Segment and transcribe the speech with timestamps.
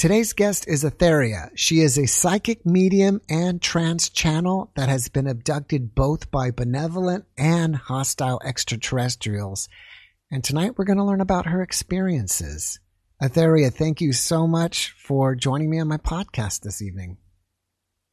[0.00, 1.50] Today's guest is Etheria.
[1.54, 7.26] She is a psychic medium and trance channel that has been abducted both by benevolent
[7.36, 9.68] and hostile extraterrestrials.
[10.30, 12.80] And tonight we're going to learn about her experiences.
[13.22, 17.18] Etheria, thank you so much for joining me on my podcast this evening.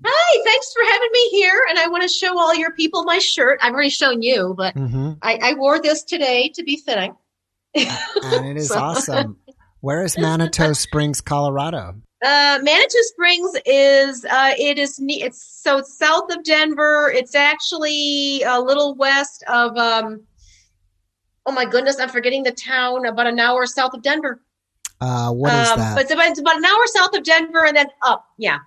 [0.06, 1.68] Hi, thanks for having me here.
[1.70, 3.60] And I want to show all your people my shirt.
[3.62, 5.14] I've already shown you, but mm-hmm.
[5.22, 7.16] I, I, wore this today to be fitting.
[7.74, 8.78] and it is so.
[8.78, 9.38] awesome.
[9.82, 11.96] Where is Manitou Springs, Colorado?
[12.24, 17.12] Uh, Manitou Springs is uh, it is it's so it's south of Denver.
[17.14, 20.24] It's actually a little west of um.
[21.46, 23.06] Oh my goodness, I'm forgetting the town.
[23.06, 24.42] About an hour south of Denver.
[25.00, 25.96] Uh, what is um, that?
[25.96, 28.26] But it's about, it's about an hour south of Denver, and then up.
[28.38, 28.58] Yeah.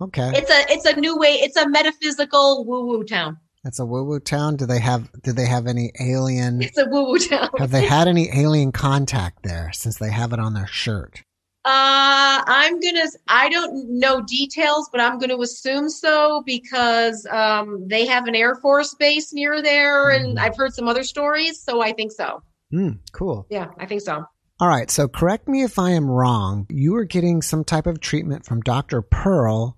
[0.00, 0.32] Okay.
[0.34, 1.34] It's a it's a new way.
[1.34, 3.38] It's a metaphysical woo woo town.
[3.64, 4.56] It's a woo woo town.
[4.56, 6.62] Do they have do they have any alien?
[6.62, 7.50] It's a woo woo town.
[7.58, 11.22] have they had any alien contact there since they have it on their shirt?
[11.64, 13.06] Uh, I'm gonna.
[13.28, 18.56] I don't know details, but I'm gonna assume so because um, they have an Air
[18.56, 20.40] Force base near there, and mm.
[20.40, 22.42] I've heard some other stories, so I think so.
[22.74, 23.46] Mm, cool.
[23.48, 24.24] Yeah, I think so.
[24.58, 24.90] All right.
[24.90, 26.66] So correct me if I am wrong.
[26.68, 29.02] You were getting some type of treatment from Dr.
[29.02, 29.76] Pearl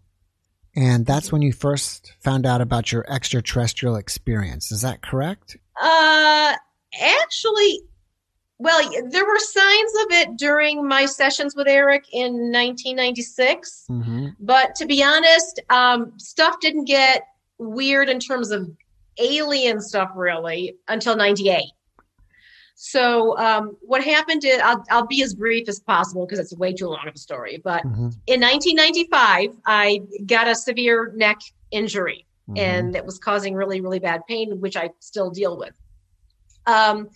[0.77, 4.72] and that's when you first found out about your extraterrestrial experience.
[4.72, 5.56] Is that correct?
[5.80, 6.55] Uh,
[7.00, 7.83] actually,
[8.58, 13.86] well, there were signs of it during my sessions with Eric in 1996.
[13.91, 14.28] Mm-hmm.
[14.41, 17.22] But to be honest, um, stuff didn't get
[17.58, 18.70] weird in terms of
[19.19, 21.62] alien stuff really until 98.
[22.87, 26.75] So um, what happened is, I'll, I'll be as brief as possible because it's way
[26.75, 27.59] too long of a story.
[27.65, 28.09] But mm-hmm.
[28.27, 32.59] in 1995, I got a severe neck injury, mm-hmm.
[32.59, 35.73] and it was causing really, really bad pain, which I still deal with.
[36.67, 37.09] Um,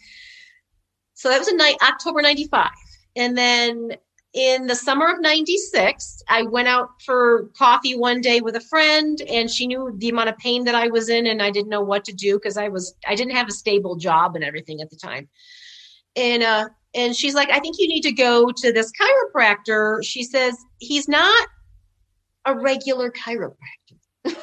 [1.13, 2.71] so that was in ni- October 95.
[3.17, 3.91] And then
[4.33, 9.23] in the summer of 96 i went out for coffee one day with a friend
[9.23, 11.81] and she knew the amount of pain that i was in and i didn't know
[11.81, 14.91] what to do because i was i didn't have a stable job and everything at
[14.91, 15.27] the time
[16.19, 20.23] and uh and she's like i think you need to go to this chiropractor she
[20.23, 21.49] says he's not
[22.45, 23.55] a regular chiropractor
[24.27, 24.35] mm-hmm.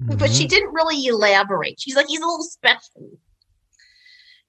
[0.16, 0.48] but she mm-hmm.
[0.48, 3.10] didn't really elaborate she's like he's a little special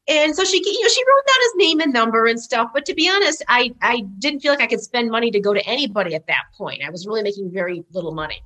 [0.10, 2.72] and so she, you know, she wrote down his name and number and stuff.
[2.74, 5.54] But to be honest, I, I didn't feel like I could spend money to go
[5.54, 6.82] to anybody at that point.
[6.84, 8.42] I was really making very little money.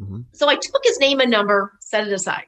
[0.00, 0.22] Mm-hmm.
[0.32, 2.46] So I took his name and number, set it aside.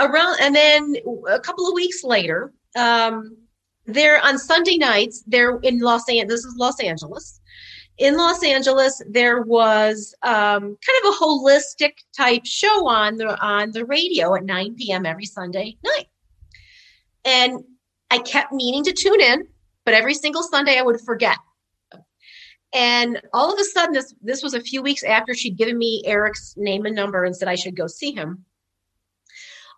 [0.00, 0.96] Around, and then
[1.28, 3.36] a couple of weeks later, um,
[3.86, 7.40] there on Sunday nights, there in Los Angeles, this is Los Angeles.
[7.98, 13.70] In Los Angeles, there was um, kind of a holistic type show on the on
[13.72, 15.06] the radio at 9 p.m.
[15.06, 16.08] every Sunday night.
[17.24, 17.64] And
[18.10, 19.48] I kept meaning to tune in,
[19.84, 21.38] but every single Sunday I would forget.
[22.74, 26.02] And all of a sudden, this this was a few weeks after she'd given me
[26.04, 28.44] Eric's name and number and said I should go see him.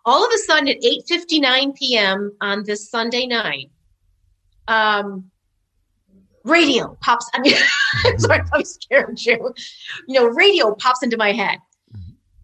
[0.03, 2.35] All of a sudden, at 8:59 p.m.
[2.41, 3.71] on this Sunday night,
[4.69, 5.29] um,
[6.45, 7.29] radio pops.
[7.33, 7.55] I mean,
[8.05, 9.53] I'm sorry, I'm scared you.
[10.07, 11.59] You know, radio pops into my head,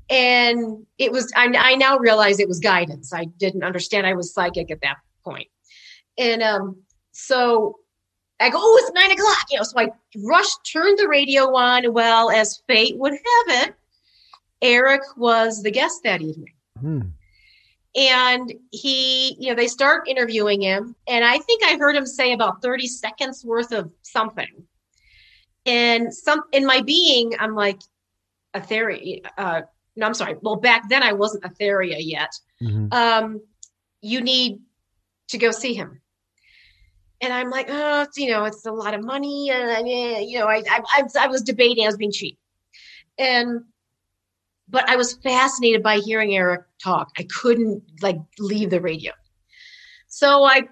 [0.09, 4.33] and it was I, I, now realize it was guidance i didn't understand i was
[4.33, 5.47] psychic at that point
[6.17, 6.77] and um
[7.11, 7.79] so
[8.39, 9.89] i go oh it's nine o'clock you know so i
[10.23, 13.75] rushed turned the radio on well as fate would have it
[14.61, 17.01] eric was the guest that evening hmm.
[17.95, 22.33] And he you know they start interviewing him and i think i heard him say
[22.33, 24.67] about 30 seconds worth of something
[25.65, 27.79] and some in my being i'm like
[28.53, 29.61] Etheria uh,
[29.95, 30.35] no, I'm sorry.
[30.41, 32.33] Well, back then I wasn't Etheria yet.
[32.61, 32.91] Mm-hmm.
[32.91, 33.41] Um,
[34.01, 34.59] you need
[35.29, 36.01] to go see him.
[37.21, 39.49] And I'm like, oh, you know, it's a lot of money.
[39.49, 42.37] And, you know, I, I, I was debating, I was being cheap.
[43.17, 43.63] And,
[44.67, 47.09] but I was fascinated by hearing Eric talk.
[47.17, 49.11] I couldn't like leave the radio.
[50.07, 50.63] So I,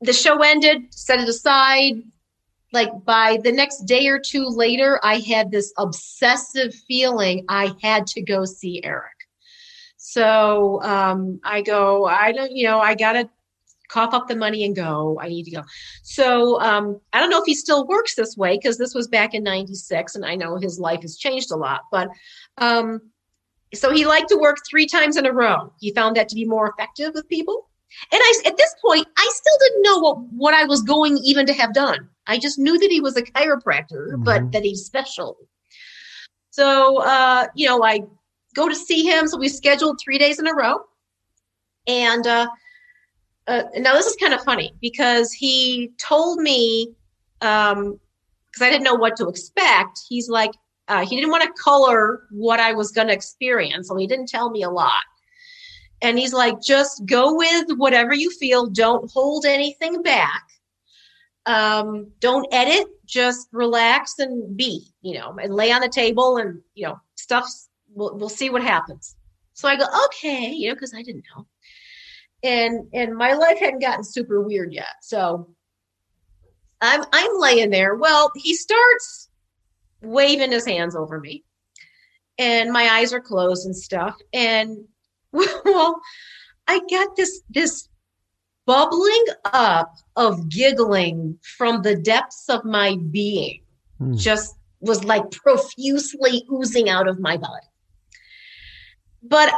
[0.00, 2.02] the show ended, set it aside,
[2.72, 8.06] like by the next day or two later, I had this obsessive feeling I had
[8.08, 9.12] to go see Eric.
[9.96, 13.28] So um, I go, I don't, you know, I got to
[13.88, 15.18] cough up the money and go.
[15.20, 15.62] I need to go.
[16.02, 19.34] So um, I don't know if he still works this way because this was back
[19.34, 21.82] in 96 and I know his life has changed a lot.
[21.90, 22.08] But
[22.60, 23.00] um,
[23.74, 25.72] so he liked to work three times in a row.
[25.80, 27.68] He found that to be more effective with people.
[28.12, 31.46] And I, at this point, I still didn't know what, what I was going even
[31.46, 32.08] to have done.
[32.26, 34.22] I just knew that he was a chiropractor, mm-hmm.
[34.22, 35.36] but that he's special.
[36.50, 38.00] So, uh, you know, I
[38.54, 39.26] go to see him.
[39.26, 40.80] So we scheduled three days in a row.
[41.86, 42.48] And uh,
[43.46, 46.92] uh, now this is kind of funny because he told me,
[47.40, 48.00] because um,
[48.50, 50.00] because I didn't know what to expect.
[50.08, 50.52] He's like,
[50.88, 54.28] uh, he didn't want to color what I was going to experience, so he didn't
[54.28, 55.02] tell me a lot.
[56.00, 58.66] And he's like, just go with whatever you feel.
[58.66, 60.44] Don't hold anything back.
[61.44, 62.86] Um, don't edit.
[63.04, 67.48] Just relax and be, you know, and lay on the table and, you know, stuff.
[67.94, 69.16] We'll, we'll see what happens.
[69.54, 71.46] So I go, okay, you know, because I didn't know.
[72.44, 75.02] And and my life hadn't gotten super weird yet.
[75.02, 75.48] So
[76.80, 77.96] I'm I'm laying there.
[77.96, 79.27] Well, he starts
[80.02, 81.44] waving his hands over me.
[82.38, 84.16] And my eyes are closed and stuff.
[84.32, 84.84] And
[85.32, 86.00] well,
[86.66, 87.88] I got this this
[88.66, 93.62] bubbling up of giggling from the depths of my being.
[93.98, 94.14] Hmm.
[94.14, 97.66] Just was like profusely oozing out of my body.
[99.22, 99.52] But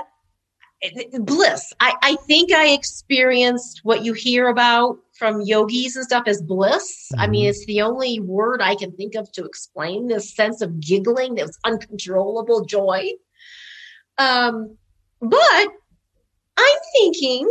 [1.20, 1.72] bliss.
[1.80, 7.08] I, I think I experienced what you hear about from yogis and stuff as bliss.
[7.12, 7.20] Mm-hmm.
[7.20, 7.50] I mean, mm-hmm.
[7.50, 11.56] it's the only word I can think of to explain this sense of giggling this
[11.64, 13.10] uncontrollable joy.
[14.16, 14.78] Um,
[15.20, 15.68] but
[16.56, 17.46] I'm thinking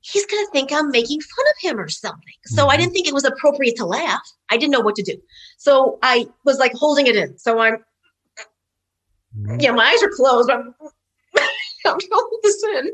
[0.00, 2.34] he's going to think I'm making fun of him or something.
[2.46, 2.80] So I mm-hmm.
[2.80, 4.20] didn't think it was appropriate to laugh.
[4.50, 5.16] I didn't know what to do.
[5.58, 7.38] So I was like holding it in.
[7.38, 7.76] So I'm,
[9.38, 9.60] mm-hmm.
[9.60, 10.50] yeah, my eyes are closed.
[10.50, 10.74] I'm,
[11.86, 12.90] I'm holding this in.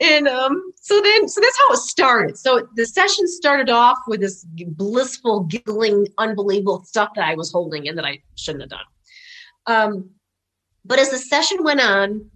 [0.00, 2.38] And um, so then, so that's how it started.
[2.38, 7.86] So the session started off with this blissful, giggling, unbelievable stuff that I was holding
[7.86, 8.80] in that I shouldn't have done.
[9.66, 10.10] Um,
[10.84, 12.30] but as the session went on,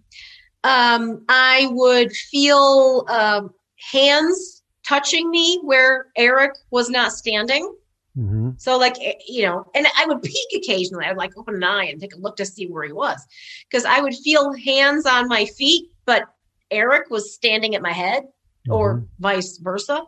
[0.65, 3.55] um, I would feel um,
[3.93, 7.75] hands touching me where Eric was not standing.
[8.19, 8.51] Mm-hmm.
[8.57, 11.05] So, like, eh, you know, and I would peek occasionally.
[11.05, 13.25] I would like open an eye and take a look to see where he was
[13.71, 16.25] because I would feel hands on my feet, but
[16.71, 18.73] Eric was standing at my head mm-hmm.
[18.73, 20.03] or vice versa.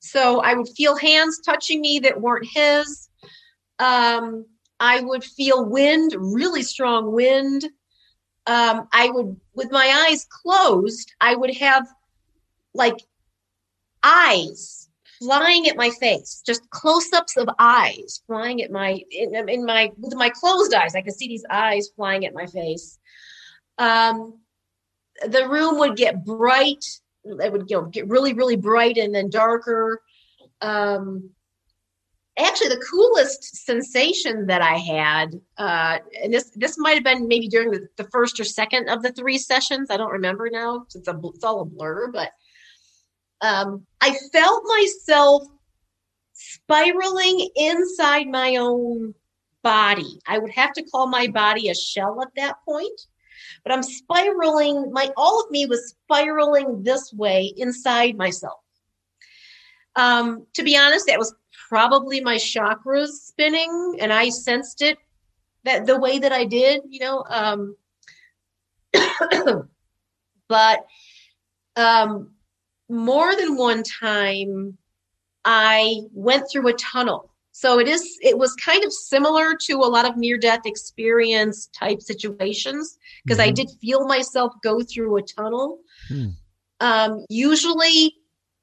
[0.00, 3.08] So I would feel hands touching me that weren't his.
[3.78, 4.46] Um,
[4.78, 7.64] I would feel wind, really strong wind
[8.50, 11.86] um, I would, with my eyes closed, I would have
[12.74, 12.96] like
[14.02, 14.88] eyes
[15.20, 20.14] flying at my face, just close-ups of eyes flying at my in, in, my with
[20.14, 20.94] my closed eyes.
[20.94, 22.98] I could see these eyes flying at my face.
[23.78, 24.38] Um,
[25.26, 26.84] the room would get bright.
[27.24, 30.02] It would you know get really really bright and then darker.
[30.62, 31.30] Um,
[32.38, 37.48] actually the coolest sensation that I had, uh, and this this might have been maybe
[37.48, 39.90] during the, the, first or second of the three sessions.
[39.90, 40.86] I don't remember now.
[40.94, 42.30] It's, a, it's all a blur, but
[43.40, 45.44] um, I felt myself
[46.32, 49.14] spiraling inside my own
[49.62, 50.20] body.
[50.26, 53.00] I would have to call my body a shell at that point,
[53.64, 54.92] but I'm spiraling.
[54.92, 58.60] My all of me was spiraling this way inside myself.
[59.96, 61.34] Um, to be honest, that was
[61.68, 64.98] probably my chakras spinning and I sensed it
[65.64, 67.24] that the way that I did, you know.
[67.28, 67.76] Um,
[70.48, 70.86] but
[71.76, 72.32] um,
[72.90, 74.76] more than one time,
[75.44, 77.30] I went through a tunnel.
[77.52, 78.18] So it is.
[78.22, 83.48] It was kind of similar to a lot of near-death experience type situations because mm-hmm.
[83.48, 85.80] I did feel myself go through a tunnel.
[86.08, 86.28] Hmm.
[86.80, 88.14] Um, usually,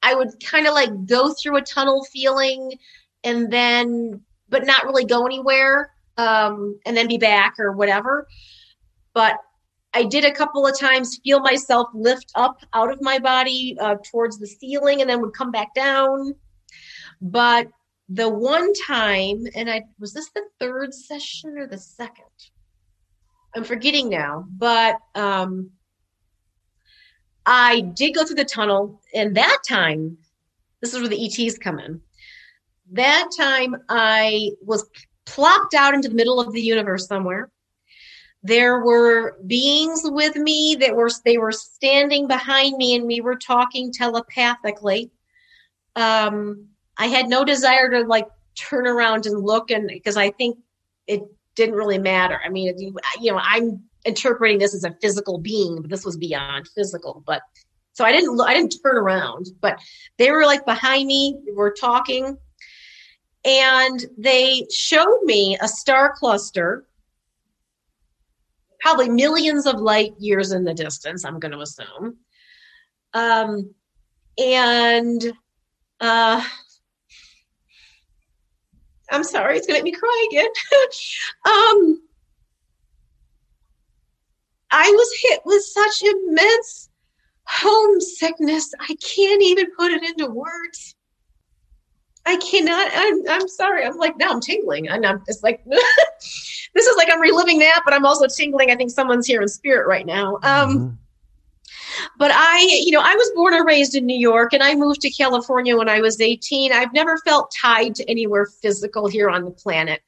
[0.01, 2.73] I would kind of like go through a tunnel feeling
[3.23, 8.27] and then, but not really go anywhere um, and then be back or whatever.
[9.13, 9.35] But
[9.93, 13.95] I did a couple of times feel myself lift up out of my body uh,
[14.11, 16.33] towards the ceiling and then would come back down.
[17.21, 17.67] But
[18.09, 22.25] the one time, and I was this the third session or the second?
[23.55, 25.71] I'm forgetting now, but um,
[27.45, 30.17] I did go through the tunnel, and that time,
[30.81, 32.01] this is where the ETs come in.
[32.91, 34.87] That time, I was
[35.25, 37.49] plopped out into the middle of the universe somewhere.
[38.47, 43.35] There were beings with me that were they were standing behind me, and we were
[43.35, 45.11] talking telepathically.
[45.97, 50.57] Um, I had no desire to like turn around and look, and because I think
[51.07, 51.23] it
[51.55, 52.39] didn't really matter.
[52.45, 52.73] I mean,
[53.19, 57.23] you know, I'm interpreting this as a physical being, but this was beyond physical.
[57.27, 57.41] But
[57.91, 59.77] so I didn't I didn't turn around, but
[60.17, 61.37] they were like behind me.
[61.45, 62.37] We were talking,
[63.43, 66.87] and they showed me a star cluster,
[68.87, 71.25] probably millions of light years in the distance.
[71.25, 72.15] I'm going to assume,
[73.13, 73.75] um,
[74.37, 75.21] and
[75.99, 76.41] uh,
[79.11, 80.49] I'm sorry, it's going to make me cry again.
[81.45, 82.01] um,
[84.71, 86.89] I was hit with such immense
[87.43, 88.71] homesickness.
[88.79, 90.95] I can't even put it into words.
[92.25, 92.89] I cannot.
[92.93, 93.83] I'm, I'm sorry.
[93.83, 94.87] I'm like now I'm tingling.
[94.87, 95.61] And I'm just like
[96.77, 98.71] this is like I'm reliving that, but I'm also tingling.
[98.71, 100.35] I think someone's here in spirit right now.
[100.43, 100.89] Um, mm-hmm.
[102.17, 105.01] But I, you know, I was born and raised in New York, and I moved
[105.01, 106.71] to California when I was 18.
[106.71, 110.01] I've never felt tied to anywhere physical here on the planet,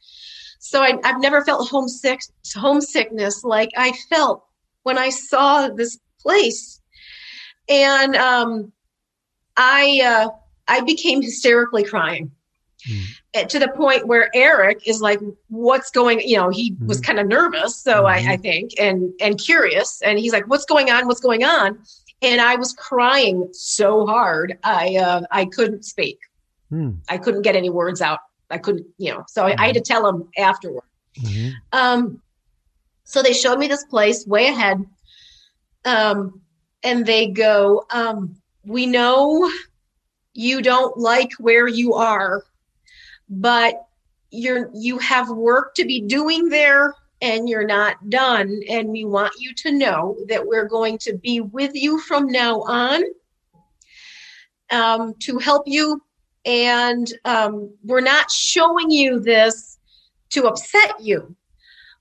[0.60, 2.22] so I, have never felt homesick
[2.56, 4.46] homesickness like I felt
[4.84, 6.82] when I saw this place,
[7.68, 8.72] and um,
[9.58, 10.02] I.
[10.04, 10.30] Uh,
[10.70, 12.32] I became hysterically crying.
[12.88, 13.48] Mm.
[13.50, 15.20] To the point where Eric is like,
[15.50, 16.88] "What's going?" You know, he mm.
[16.88, 18.30] was kind of nervous, so mm-hmm.
[18.30, 21.06] I, I think, and and curious, and he's like, "What's going on?
[21.08, 21.80] What's going on?"
[22.22, 26.20] And I was crying so hard, I uh, I couldn't speak.
[26.72, 27.00] Mm.
[27.10, 28.20] I couldn't get any words out.
[28.50, 29.24] I couldn't, you know.
[29.28, 29.60] So mm-hmm.
[29.60, 30.84] I, I, had to tell him afterward.
[31.20, 31.50] Mm-hmm.
[31.74, 32.22] Um,
[33.04, 34.86] so they showed me this place way ahead,
[35.86, 36.42] um,
[36.84, 39.50] and they go, um, "We know
[40.34, 42.44] you don't like where you are,
[43.30, 43.86] but
[44.32, 48.62] you're you have work to be doing there and you're not done.
[48.70, 52.62] And we want you to know that we're going to be with you from now
[52.62, 53.04] on
[54.72, 56.02] um, to help you.
[56.46, 59.78] And um, we're not showing you this
[60.30, 61.36] to upset you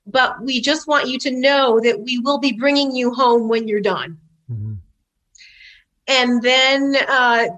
[0.08, 3.68] but we just want you to know that we will be bringing you home when
[3.68, 4.18] you're done.
[4.50, 4.74] Mm-hmm.
[6.06, 7.48] and then uh,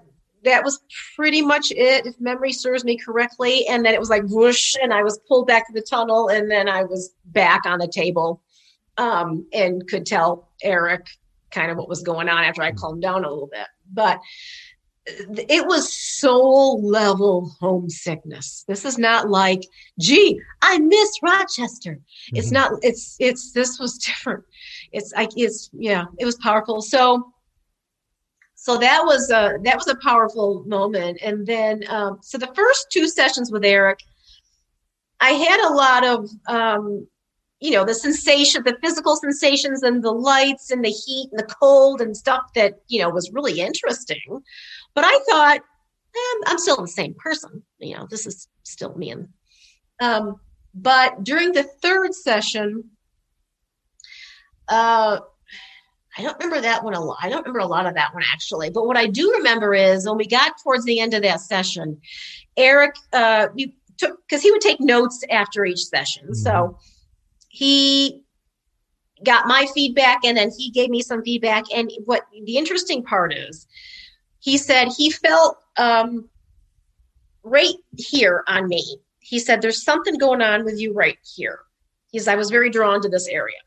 [0.44, 0.82] that was
[1.16, 3.66] pretty much it, if memory serves me correctly.
[3.68, 6.50] And then it was like whoosh, and I was pulled back to the tunnel, and
[6.50, 8.42] then I was back on the table
[8.96, 11.06] um, and could tell Eric
[11.50, 13.66] kind of what was going on after I calmed down a little bit.
[13.92, 14.20] But
[15.06, 18.64] it was soul level homesickness.
[18.68, 19.62] This is not like,
[19.98, 21.92] gee, I miss Rochester.
[21.92, 22.36] Mm-hmm.
[22.36, 24.44] It's not, it's, it's, this was different.
[24.92, 26.82] It's like, it's, yeah, it was powerful.
[26.82, 27.32] So,
[28.62, 31.18] so that was a that was a powerful moment.
[31.22, 34.00] And then um, so the first two sessions with eric
[35.18, 37.06] i had a lot of um,
[37.60, 41.54] you know the sensation the physical sensations and the lights and the heat and the
[41.54, 44.42] cold and stuff that you know was really interesting.
[44.94, 45.60] But i thought
[46.14, 49.10] eh, i'm still the same person you know this is still me.
[49.10, 49.28] And
[50.02, 50.36] um,
[50.74, 52.90] but during the third session
[54.68, 55.20] uh,
[56.16, 57.18] I don't remember that one a lot.
[57.22, 58.70] I don't remember a lot of that one actually.
[58.70, 62.00] But what I do remember is when we got towards the end of that session,
[62.56, 66.24] Eric, uh, we took because he would take notes after each session.
[66.24, 66.34] Mm-hmm.
[66.34, 66.78] So
[67.48, 68.24] he
[69.24, 71.64] got my feedback and then he gave me some feedback.
[71.74, 73.66] And what the interesting part is,
[74.40, 76.28] he said he felt um,
[77.42, 78.98] right here on me.
[79.20, 81.60] He said, There's something going on with you right here.
[82.10, 83.58] He said, I was very drawn to this area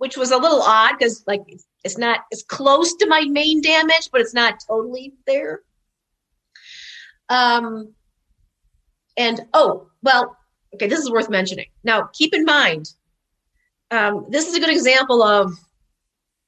[0.00, 1.42] which was a little odd because like
[1.84, 5.60] it's not it's close to my main damage, but it's not totally there.
[7.28, 7.92] Um,
[9.18, 10.38] and oh well,
[10.74, 11.66] okay, this is worth mentioning.
[11.84, 12.90] Now, keep in mind,
[13.90, 15.52] um, this is a good example of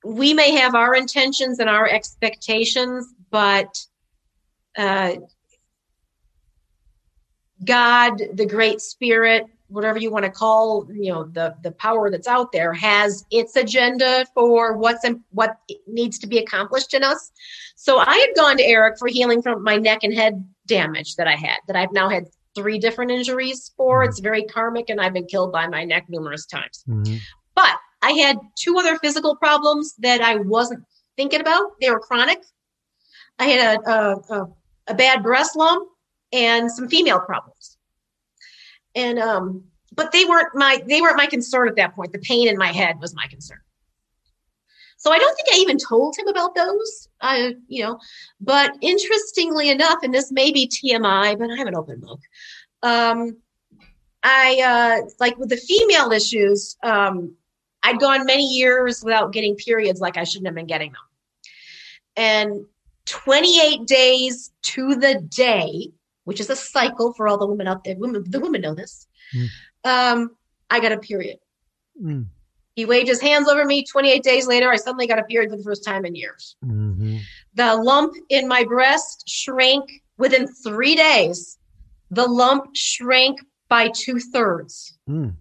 [0.02, 3.84] we may have our intentions and our expectations, but
[4.78, 5.16] uh,
[7.62, 12.28] God, the Great Spirit, whatever you want to call you know the the power that's
[12.28, 17.32] out there has its agenda for what's in, what needs to be accomplished in us.
[17.74, 21.26] So i had gone to eric for healing from my neck and head damage that
[21.26, 24.02] i had that i've now had three different injuries for.
[24.02, 24.10] Mm-hmm.
[24.10, 26.84] it's very karmic and i've been killed by my neck numerous times.
[26.88, 27.16] Mm-hmm.
[27.54, 30.84] but i had two other physical problems that i wasn't
[31.16, 31.72] thinking about.
[31.80, 32.42] They were chronic.
[33.38, 34.46] I had a, a, a,
[34.88, 35.88] a bad breast lump
[36.32, 37.71] and some female problems
[38.94, 42.12] and um but they weren't my they weren't my concern at that point.
[42.12, 43.60] The pain in my head was my concern.
[44.96, 47.98] So i don't think i even told him about those i you know
[48.40, 52.20] but interestingly enough and this may be tmi but i have an open book.
[52.82, 53.36] Um
[54.22, 54.60] i
[55.02, 57.34] uh like with the female issues um
[57.82, 61.00] i'd gone many years without getting periods like i shouldn't have been getting them.
[62.16, 62.66] And
[63.06, 65.90] 28 days to the day
[66.24, 67.96] which is a cycle for all the women out there.
[67.96, 69.06] Women, the women know this.
[69.34, 69.48] Mm.
[69.84, 70.36] Um,
[70.70, 71.38] I got a period.
[72.02, 72.26] Mm.
[72.74, 73.84] He waved his hands over me.
[73.84, 76.56] 28 days later, I suddenly got a period for the first time in years.
[76.64, 77.18] Mm-hmm.
[77.54, 81.58] The lump in my breast shrank within three days.
[82.10, 85.34] The lump shrank by two thirds, mm.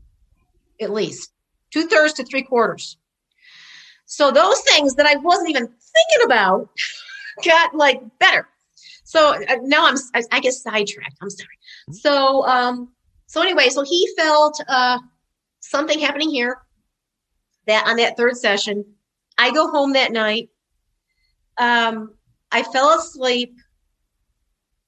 [0.79, 1.31] at least
[1.71, 2.97] two thirds to three quarters.
[4.05, 6.69] So those things that I wasn't even thinking about
[7.45, 8.47] got like better.
[9.11, 11.17] So uh, now I'm, I, I get sidetracked.
[11.21, 11.59] I'm sorry.
[11.89, 11.93] Mm-hmm.
[11.95, 12.93] So, um,
[13.25, 14.99] so anyway, so he felt uh,
[15.59, 16.59] something happening here
[17.67, 18.85] that on that third session.
[19.37, 20.47] I go home that night.
[21.57, 22.13] Um,
[22.53, 23.53] I fell asleep.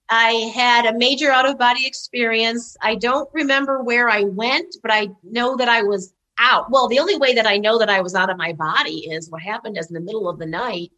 [0.07, 2.77] I had a major out of body experience.
[2.81, 6.71] I don't remember where I went, but I know that I was out.
[6.71, 9.29] Well, the only way that I know that I was out of my body is
[9.29, 10.93] what happened is in the middle of the night.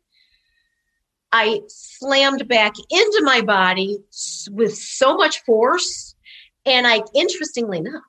[1.38, 4.00] I slammed back into my body
[4.52, 6.16] with so much force.
[6.66, 8.04] And I, interestingly enough,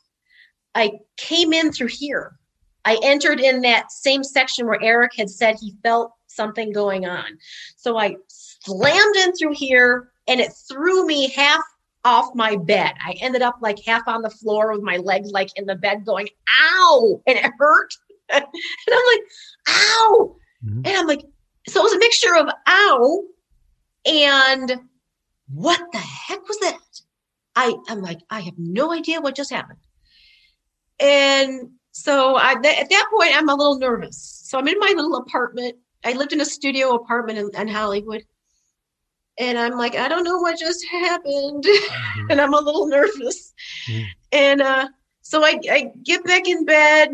[0.76, 2.38] I came in through here.
[2.84, 7.36] I entered in that same section where Eric had said he felt something going on.
[7.74, 11.64] So I slammed in through here and it threw me half
[12.04, 12.94] off my bed.
[13.04, 16.04] I ended up like half on the floor with my legs like in the bed
[16.06, 16.28] going,
[16.62, 17.92] ow, and it hurt.
[18.32, 19.20] and I'm like,
[19.68, 20.36] ow.
[20.64, 20.82] Mm-hmm.
[20.84, 21.24] And I'm like,
[21.68, 23.24] so it was a mixture of ow
[24.04, 24.80] and
[25.48, 26.78] what the heck was that?
[27.54, 29.78] I, I'm like, I have no idea what just happened.
[31.00, 34.42] And so I, th- at that point, I'm a little nervous.
[34.44, 35.76] So I'm in my little apartment.
[36.04, 38.22] I lived in a studio apartment in, in Hollywood
[39.38, 42.26] and I'm like, I don't know what just happened, mm-hmm.
[42.30, 43.52] and I'm a little nervous.
[43.88, 44.04] Mm-hmm.
[44.32, 44.88] And uh,
[45.22, 47.10] so I, I get back in bed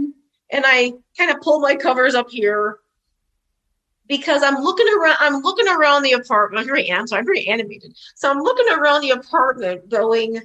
[0.51, 2.79] and I kind of pull my covers up here
[4.09, 5.17] because I'm looking around.
[5.21, 6.61] I'm looking around the apartment.
[6.61, 7.97] I'm very, I'm, I'm very animated.
[8.15, 10.41] So I'm looking around the apartment, going,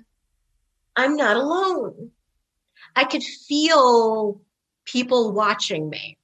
[0.96, 2.12] I'm not alone.
[2.96, 4.42] I could feel
[4.86, 6.18] people watching me.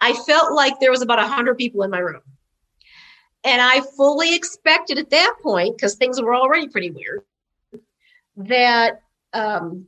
[0.00, 2.22] I felt like there was about a hundred people in my room.
[3.42, 7.22] And I fully expected at that point, because things were already pretty weird,
[8.36, 9.02] that
[9.32, 9.86] um,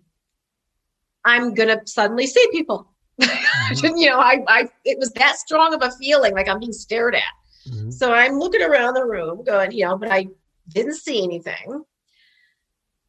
[1.25, 2.92] I'm going to suddenly see people.
[3.23, 3.97] Mm-hmm.
[3.97, 7.15] you know, I, I, it was that strong of a feeling, like I'm being stared
[7.15, 7.23] at.
[7.69, 7.91] Mm-hmm.
[7.91, 10.29] So I'm looking around the room, going, you know, but I
[10.69, 11.85] didn't see anything.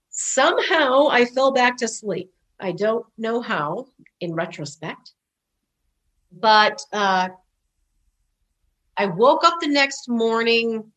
[0.10, 2.32] Somehow I fell back to sleep.
[2.60, 3.88] I don't know how,
[4.20, 5.12] in retrospect,
[6.32, 7.30] but uh,
[8.96, 10.92] I woke up the next morning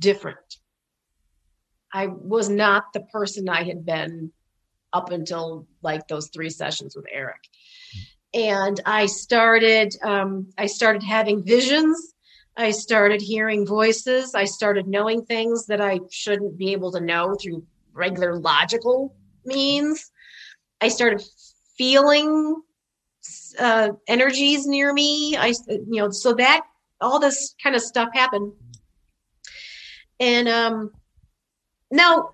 [0.00, 0.56] different.
[1.92, 4.32] I was not the person I had been
[4.92, 7.40] up until like those three sessions with Eric.
[8.34, 12.14] And I started, um, I started having visions.
[12.56, 14.34] I started hearing voices.
[14.34, 19.14] I started knowing things that I shouldn't be able to know through regular logical
[19.44, 20.10] means.
[20.80, 21.22] I started
[21.76, 22.62] feeling
[23.58, 25.36] uh, energies near me.
[25.36, 26.62] I, you know, so that
[27.00, 28.52] all this kind of stuff happened.
[30.20, 30.90] And um,
[31.90, 32.30] now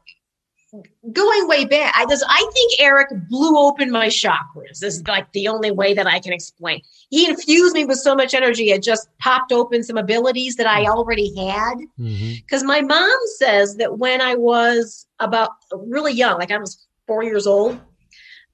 [1.12, 4.80] going way back, I just I think Eric blew open my chakras.
[4.80, 6.80] This is like the only way that I can explain.
[7.10, 10.86] He infused me with so much energy, it just popped open some abilities that I
[10.86, 11.74] already had.
[11.96, 12.66] Because mm-hmm.
[12.66, 17.46] my mom says that when I was about really young, like I was four years
[17.46, 17.78] old,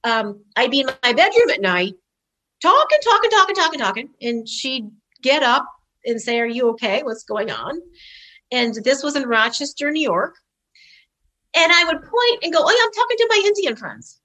[0.04, 1.94] um, I'd be in my bedroom at night,
[2.62, 4.90] talking, talking, talking, talking, talking, and she'd
[5.22, 5.66] get up
[6.04, 7.02] and say, Are you okay?
[7.02, 7.80] What's going on?
[8.52, 10.37] And this was in Rochester, New York.
[11.55, 14.21] And I would point and go, Oh, yeah, I'm talking to my Indian friends.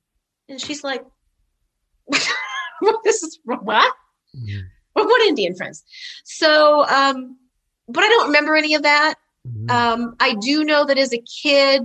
[0.50, 1.04] And she's like,
[3.04, 3.94] This is what?
[4.36, 4.60] Mm-hmm.
[4.94, 5.84] What Indian friends?
[6.24, 7.38] So, um,
[7.88, 9.16] but I don't remember any of that.
[9.48, 9.70] Mm-hmm.
[9.70, 11.84] Um, I do know that as a kid,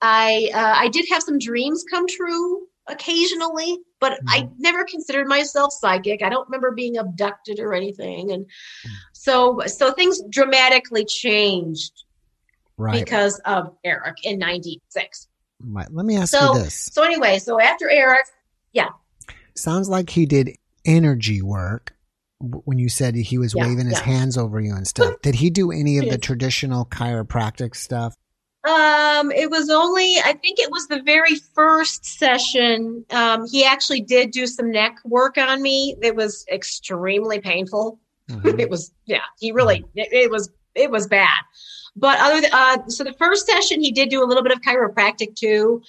[0.00, 4.28] I uh, I did have some dreams come true occasionally, but mm-hmm.
[4.28, 6.22] I never considered myself psychic.
[6.22, 8.32] I don't remember being abducted or anything.
[8.32, 8.90] And mm.
[9.12, 12.04] so so things dramatically changed
[12.78, 13.04] right.
[13.04, 15.28] because of Eric in 96.
[15.60, 15.88] Right.
[15.92, 16.88] Let me ask so, you this.
[16.92, 18.26] So anyway, so after Eric,
[18.72, 18.90] yeah.
[19.54, 21.94] Sounds like he did energy work
[22.40, 24.04] when you said he was yeah, waving his yeah.
[24.04, 25.14] hands over you and stuff.
[25.22, 28.14] Did he do any of the traditional chiropractic stuff?
[28.64, 33.04] Um, it was only, I think it was the very first session.
[33.10, 35.96] Um, he actually did do some neck work on me.
[36.02, 37.98] It was extremely painful.
[38.30, 38.58] Mm-hmm.
[38.60, 39.98] it was, yeah, he really, mm-hmm.
[39.98, 41.38] it, it, was, it was bad.
[41.98, 44.60] But other than, uh, so the first session, he did do a little bit of
[44.60, 45.82] chiropractic too.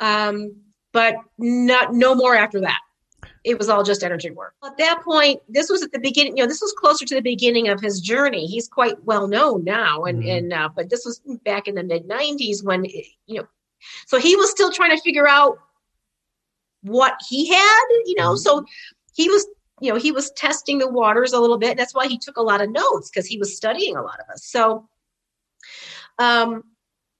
[0.00, 0.56] Um,
[0.92, 2.78] but not, no more after that
[3.44, 4.54] it was all just energy work.
[4.64, 7.20] At that point, this was at the beginning, you know, this was closer to the
[7.20, 8.46] beginning of his journey.
[8.46, 10.04] He's quite well known now.
[10.04, 10.30] And, mm-hmm.
[10.30, 13.46] and, uh, but this was back in the mid 90s when, you know,
[14.06, 15.58] so he was still trying to figure out
[16.82, 18.38] what he had, you know, mm-hmm.
[18.38, 18.64] so
[19.14, 19.46] he was,
[19.80, 21.76] you know, he was testing the waters a little bit.
[21.76, 24.32] That's why he took a lot of notes because he was studying a lot of
[24.32, 24.46] us.
[24.46, 24.88] So,
[26.18, 26.62] um,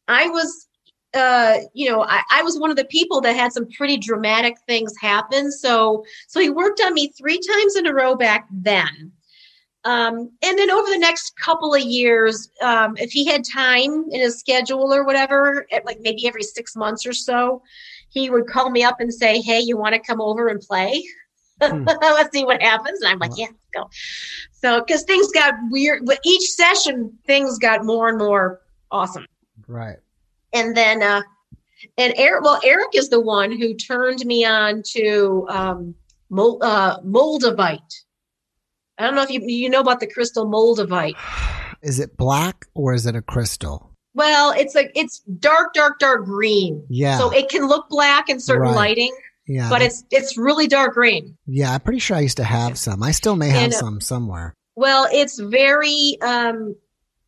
[0.09, 0.69] I was
[1.15, 4.57] uh, you know, I, I, was one of the people that had some pretty dramatic
[4.67, 5.53] things happen.
[5.53, 9.13] So, so he worked on me three times in a row back then.
[9.85, 14.21] Um, and then over the next couple of years, um, if he had time in
[14.21, 17.63] his schedule or whatever, at like maybe every six months or so,
[18.09, 21.05] he would call me up and say, "Hey, you want to come over and play?
[21.61, 21.85] Hmm.
[22.01, 23.91] Let's see what happens." And I'm like, "Yeah, go."
[24.53, 28.63] So, because things got weird, with each session, things got more and more
[28.95, 29.27] awesome.
[29.67, 29.97] Right.
[30.53, 31.23] And then, uh,
[31.99, 35.95] and Eric, well, Eric is the one who turned me on to um,
[36.31, 37.81] Mol, uh, Moldavite.
[38.99, 41.17] I don't know if you you know about the crystal Moldavite.
[41.83, 43.91] Is it black or is it a crystal?
[44.15, 46.83] Well, it's like it's dark, dark, dark green.
[46.89, 47.19] Yeah.
[47.19, 48.75] So it can look black in certain Right.
[48.77, 49.13] lighting,
[49.47, 49.69] Yeah.
[49.69, 51.37] but it's it's really dark green.
[51.47, 53.03] yeah, I'm pretty sure I used to have some.
[53.03, 54.55] I still may have And, uh, some somewhere.
[54.77, 56.17] Well, it's very.
[56.23, 56.75] um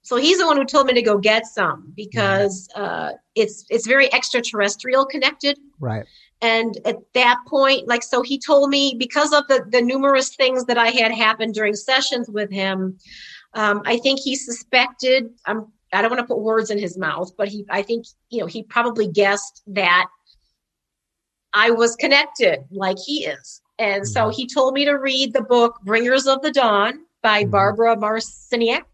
[0.06, 3.88] So he's the one who told me to go get some because uh, it's it's
[3.88, 5.58] very extraterrestrial connected.
[5.80, 6.04] Right.
[6.40, 10.66] And at that point, like so, he told me because of the the numerous things
[10.66, 12.98] that I had happened during sessions with him.
[13.54, 15.28] Um, I think he suspected.
[15.44, 15.72] I'm.
[15.92, 17.64] I don't want to put words in his mouth, but he.
[17.68, 20.06] I think you know he probably guessed that
[21.52, 23.60] I was connected, like he is.
[23.80, 24.34] And so Mhm.
[24.34, 27.50] he told me to read the book "Bringers of the Dawn" by Mhm.
[27.50, 28.84] Barbara Marciniak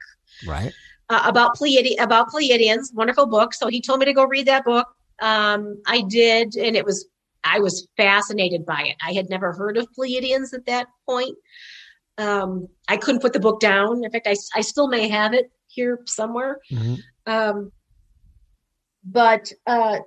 [0.47, 0.75] Right.
[1.13, 2.93] Uh, about Pleiadi- about Pleiadians.
[2.95, 3.55] Wonderful book.
[3.55, 4.89] So he told me to go read that book.
[5.21, 7.07] Um, I did, and it was
[7.45, 8.97] I was fascinated by it.
[9.05, 11.37] I had never heard of Pleiadians at that point.
[12.19, 14.05] Um, I couldn't put the book down.
[14.05, 16.59] In fact, I, I still may have it here somewhere.
[16.71, 16.99] Mhm.
[17.27, 17.73] Um,
[19.05, 19.99] but uh,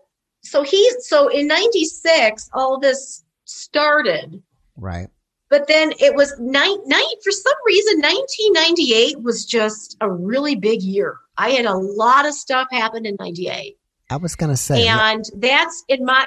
[0.42, 4.42] so he so in '96, all this started.
[4.78, 5.10] Right.
[5.50, 10.82] But then it was nine, nine for some reason, 1998 was just a really big
[10.82, 11.18] year.
[11.38, 13.78] I had a lot of stuff happen in 98.
[14.10, 14.88] I was gonna say.
[14.88, 16.26] And that's in my,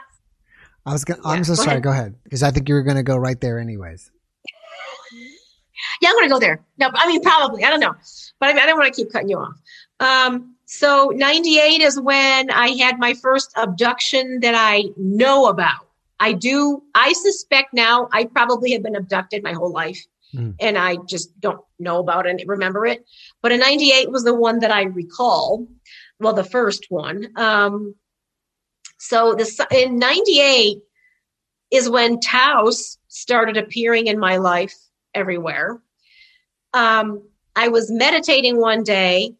[0.86, 1.20] I was gonna.
[1.24, 1.68] Yeah, I'm so go sorry.
[1.68, 1.82] ahead.
[1.82, 4.10] Go ahead, because I think you were gonna go right there, anyways.
[6.00, 6.64] yeah, I'm going to go there.
[6.78, 7.94] No, I mean, probably, I don't know.
[8.40, 9.54] But I, mean, I don't want to keep cutting you off.
[10.00, 15.87] Um, so 98 is when I had my first abduction that I know about.
[16.20, 20.04] I do, I suspect now I probably have been abducted my whole life.
[20.32, 20.50] Hmm.
[20.60, 23.04] And I just don't know about it and remember it.
[23.40, 25.66] But in 98 was the one that I recall.
[26.20, 27.28] Well, the first one.
[27.36, 27.94] Um,
[28.98, 30.78] so this in 98
[31.70, 34.74] is when Taos started appearing in my life
[35.14, 35.80] everywhere.
[36.74, 37.22] Um,
[37.56, 39.34] I was meditating one day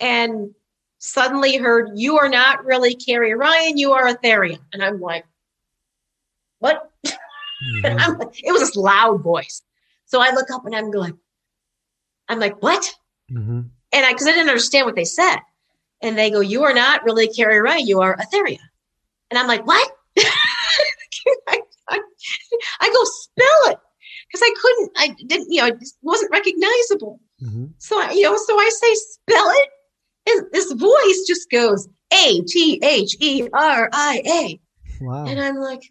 [0.00, 0.54] and
[0.98, 4.58] suddenly heard, You are not really Carrie Ryan, you are Etheria.
[4.72, 5.24] And I'm like,
[6.60, 6.90] What?
[7.82, 8.18] Mhm.
[8.20, 9.62] Like, it was this loud voice.
[10.06, 11.18] So I look up and I'm going,
[12.28, 12.94] I'm like, What?
[13.32, 13.70] Mhm.
[13.92, 15.38] And I, because I didn't understand what they said.
[16.00, 18.60] And they go, You are not really Carrie Ryan, you are Etheria.
[19.30, 19.90] And I'm like, What?
[20.18, 20.30] I,
[21.88, 22.00] I,
[22.80, 23.78] I go, Spell it.
[24.30, 27.18] Because I couldn't, I didn't, you know, it wasn't recognizable.
[27.42, 27.72] Mhm.
[27.78, 29.68] So I, you know, so I say, spell it,
[30.30, 34.60] and this voice just goes A T H E R I A,
[35.04, 35.24] Wow.
[35.26, 35.82] and I'm like,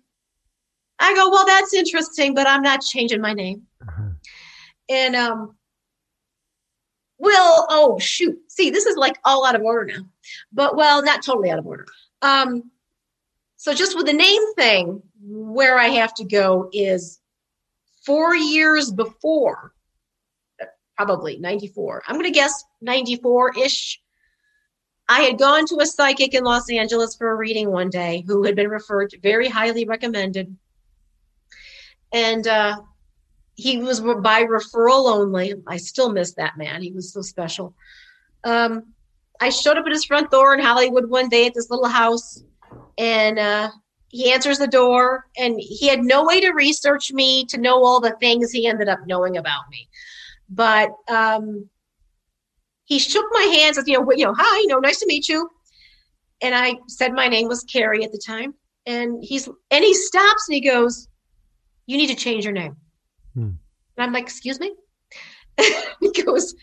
[1.00, 3.64] I go, well, that's interesting, but I'm not changing my name.
[3.82, 4.10] Uh-huh.
[4.90, 5.56] And um,
[7.18, 10.06] well, oh shoot, see, this is like all out of order now,
[10.52, 11.86] but well, not totally out of order.
[12.22, 12.72] Um,
[13.58, 17.20] so just with the name thing, where I have to go is
[18.06, 19.74] four years before
[20.96, 22.04] probably 94.
[22.08, 24.02] I'm going to guess 94 ish.
[25.08, 28.44] I had gone to a psychic in Los Angeles for a reading one day who
[28.44, 30.56] had been referred to, very highly recommended.
[32.14, 32.78] And uh,
[33.56, 35.54] he was by referral only.
[35.68, 36.82] I still miss that man.
[36.82, 37.74] He was so special.
[38.44, 38.94] Um,
[39.40, 42.44] I showed up at his front door in Hollywood one day at this little house,
[42.98, 43.70] and uh,
[44.08, 48.00] he answers the door, and he had no way to research me to know all
[48.00, 49.88] the things he ended up knowing about me
[50.50, 51.70] but um,
[52.86, 55.28] he shook my hand, says, you know, you know, hi, you know, nice to meet
[55.28, 55.50] you.
[56.42, 58.54] And I said my name was Carrie at the time.
[58.86, 61.08] And he's and he stops and he goes,
[61.88, 62.76] You need to change your name.
[63.34, 63.42] Hmm.
[63.42, 63.58] And
[63.98, 64.76] I'm like, excuse me?
[66.00, 66.54] he goes,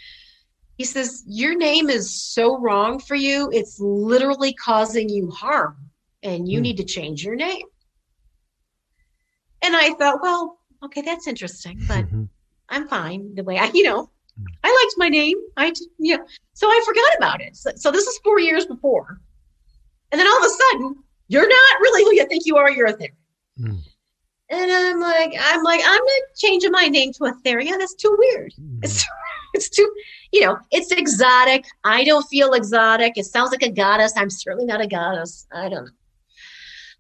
[0.76, 5.90] he says, Your name is so wrong for you, it's literally causing you harm,
[6.22, 6.62] and you Hmm.
[6.62, 7.66] need to change your name.
[9.62, 12.28] And I thought, well, okay, that's interesting, but Mhm.
[12.68, 14.10] I'm fine the way I, you know,
[14.62, 15.38] I liked my name.
[15.56, 16.18] I, yeah.
[16.52, 17.56] So I forgot about it.
[17.56, 19.20] So, so this is four years before.
[20.12, 22.70] And then all of a sudden, you're not really who you think you are.
[22.70, 23.10] You're Etheria.
[23.58, 23.78] Mm.
[24.50, 27.78] And I'm like, I'm like, I'm not changing my name to Etheria.
[27.78, 28.52] That's too weird.
[28.60, 28.80] Mhm.
[28.82, 29.04] It's,
[29.54, 29.90] it's too,
[30.32, 31.64] you know, it's exotic.
[31.84, 33.14] I don't feel exotic.
[33.16, 34.12] It sounds like a goddess.
[34.16, 35.46] I'm certainly not a goddess.
[35.52, 35.90] I don't know.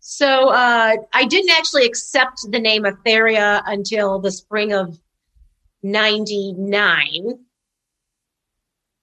[0.00, 4.98] So uh, I didn't actually accept the name Etheria until the spring of
[5.82, 7.38] 99.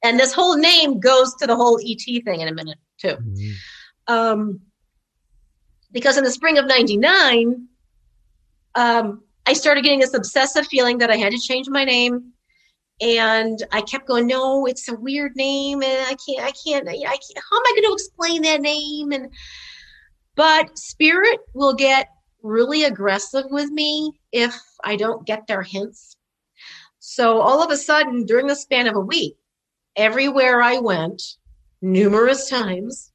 [0.04, 3.18] And this whole name goes to the whole ET thing in a minute, too.
[3.18, 3.54] Mhm.
[4.08, 4.62] Um,
[5.92, 7.68] because in the spring of 99,
[8.76, 12.34] um, I started getting this obsessive feeling that I had to change my name.
[13.02, 16.94] and I kept going, no, it's a weird name, and I can't, I can't, I
[16.94, 17.46] can't.
[17.50, 19.12] How am I going to explain that name?
[19.12, 19.32] And
[20.36, 22.10] but spirit will get
[22.44, 26.16] really aggressive with me if I don't get their hints.
[27.00, 29.36] So all of a sudden, during the span of a week,
[29.96, 31.22] everywhere I went,
[31.82, 33.12] numerous times,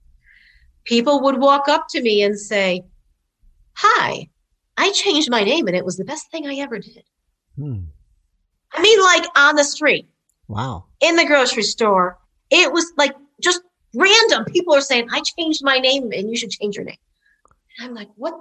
[0.84, 2.82] people would walk up to me and say,
[3.74, 4.28] Hi,
[4.76, 7.04] I changed my name and it was the best thing I ever did.
[7.56, 7.84] Hmm.
[8.72, 10.08] I mean, like on the street.
[10.48, 10.84] Wow.
[11.00, 12.18] In the grocery store.
[12.50, 13.62] It was like just
[13.94, 14.44] random.
[14.44, 16.98] People are saying, I changed my name and you should change your name.
[17.78, 18.34] And I'm like, what?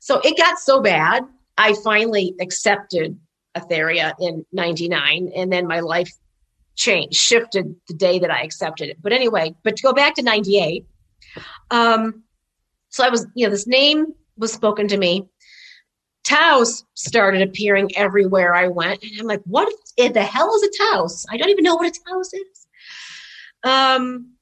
[0.00, 1.24] So it got so bad.
[1.56, 3.18] I finally accepted
[3.56, 6.12] Etheria in 99 and then my life
[6.74, 8.98] changed, shifted the day that I accepted it.
[9.00, 10.86] But anyway, but to go back to 98,
[11.70, 12.22] um,
[12.90, 15.26] so I was, you know, this name was spoken to me
[16.26, 19.02] Taos started appearing everywhere I went.
[19.02, 21.24] And I'm like, what the hell is a Taos?
[21.30, 22.66] I don't even know what a Taos is.
[23.64, 24.32] Um,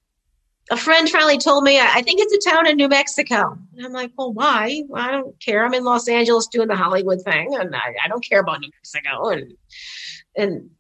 [0.71, 3.59] a friend finally told me, I think it's a town in New Mexico.
[3.77, 4.83] And I'm like, well, why?
[4.95, 5.65] I don't care.
[5.65, 8.71] I'm in Los Angeles doing the Hollywood thing, and I, I don't care about New
[8.79, 9.29] Mexico.
[9.29, 9.55] And
[10.37, 10.71] and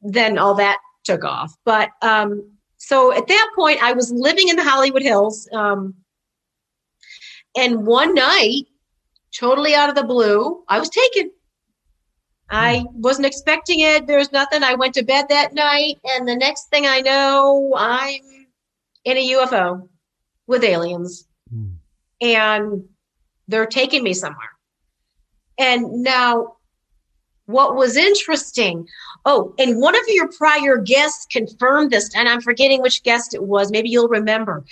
[0.00, 1.54] then all that took off.
[1.64, 5.48] But um, so at that point, I was living in the Hollywood Hills.
[5.52, 5.94] Um,
[7.56, 8.64] and one night,
[9.38, 11.30] totally out of the blue, I was taken.
[12.48, 13.00] I hmm.
[13.00, 14.06] wasn't expecting it.
[14.06, 14.62] There was nothing.
[14.62, 18.20] I went to bed that night, and the next thing I know, I'm
[19.04, 19.88] in a UFO
[20.46, 21.74] with aliens, mm.
[22.20, 22.84] and
[23.48, 24.50] they're taking me somewhere.
[25.58, 26.56] And now,
[27.46, 28.86] what was interesting,
[29.24, 33.42] oh, and one of your prior guests confirmed this, and I'm forgetting which guest it
[33.42, 33.70] was.
[33.70, 34.64] Maybe you'll remember,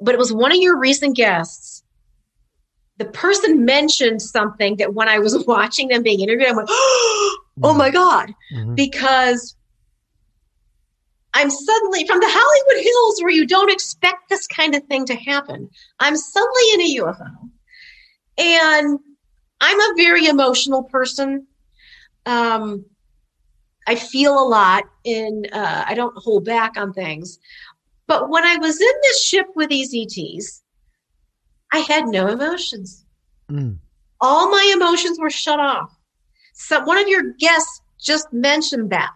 [0.00, 1.82] but it was one of your recent guests
[2.98, 7.74] the person mentioned something that when I was watching them being interviewed, I went, oh
[7.76, 8.74] my God, mm-hmm.
[8.74, 9.56] because
[11.34, 15.14] I'm suddenly from the Hollywood Hills where you don't expect this kind of thing to
[15.14, 15.68] happen.
[16.00, 17.50] I'm suddenly in a UFO.
[18.38, 18.98] And
[19.60, 21.46] I'm a very emotional person.
[22.24, 22.86] Um,
[23.86, 27.38] I feel a lot and uh, I don't hold back on things.
[28.06, 30.62] But when I was in this ship with these ETs,
[31.76, 33.04] I had no emotions.
[33.50, 33.78] Mm.
[34.20, 35.94] All my emotions were shut off.
[36.54, 39.10] So one of your guests just mentioned that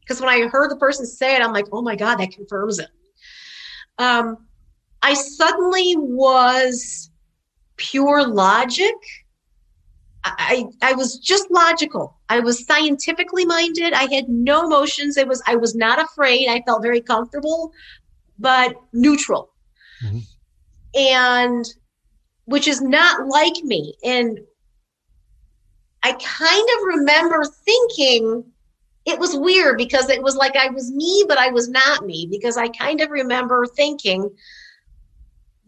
[0.00, 2.78] because when I heard the person say it, I'm like, oh my God, that confirms
[2.78, 2.88] it.
[3.98, 4.46] Um,
[5.02, 7.10] I suddenly was
[7.76, 8.94] pure logic.
[10.24, 12.16] I, I was just logical.
[12.30, 13.92] I was scientifically minded.
[13.92, 15.16] I had no emotions.
[15.18, 16.48] It was I was not afraid.
[16.48, 17.72] I felt very comfortable,
[18.38, 19.50] but neutral.
[20.02, 20.18] Mm-hmm.
[20.98, 21.64] And
[22.46, 23.94] which is not like me.
[24.02, 24.40] And
[26.02, 28.44] I kind of remember thinking
[29.04, 32.28] it was weird because it was like I was me, but I was not me
[32.30, 34.30] because I kind of remember thinking,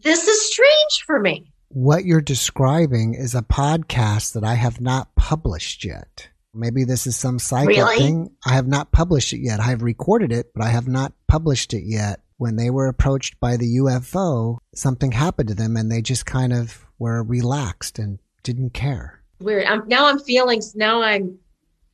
[0.03, 1.51] this is strange for me.
[1.69, 6.29] What you're describing is a podcast that I have not published yet.
[6.53, 7.97] Maybe this is some psychic really?
[7.97, 8.31] thing.
[8.45, 9.59] I have not published it yet.
[9.59, 13.37] I have recorded it, but I have not published it yet when they were approached
[13.41, 18.17] by the UFO, something happened to them and they just kind of were relaxed and
[18.43, 19.21] didn't care.
[19.41, 19.65] Weird.
[19.65, 21.37] I'm, now I'm feeling, now I'm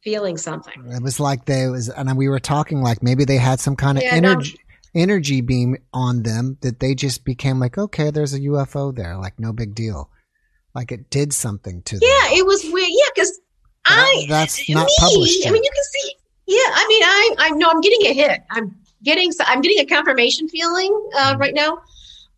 [0.04, 0.86] feeling something.
[0.92, 3.98] It was like they was, and we were talking like maybe they had some kind
[3.98, 4.56] of yeah, energy.
[4.94, 5.02] No.
[5.02, 9.38] energy beam on them that they just became like okay there's a ufo there like
[9.38, 10.10] no big deal
[10.74, 13.42] like it did something to them yeah it was weird yeah because
[13.84, 15.50] i that's not me, published yet.
[15.50, 16.16] i mean you can see
[16.48, 18.74] yeah i mean i i know i'm getting a hit i'm
[19.06, 21.40] getting so I'm getting a confirmation feeling uh, mm-hmm.
[21.40, 21.78] right now.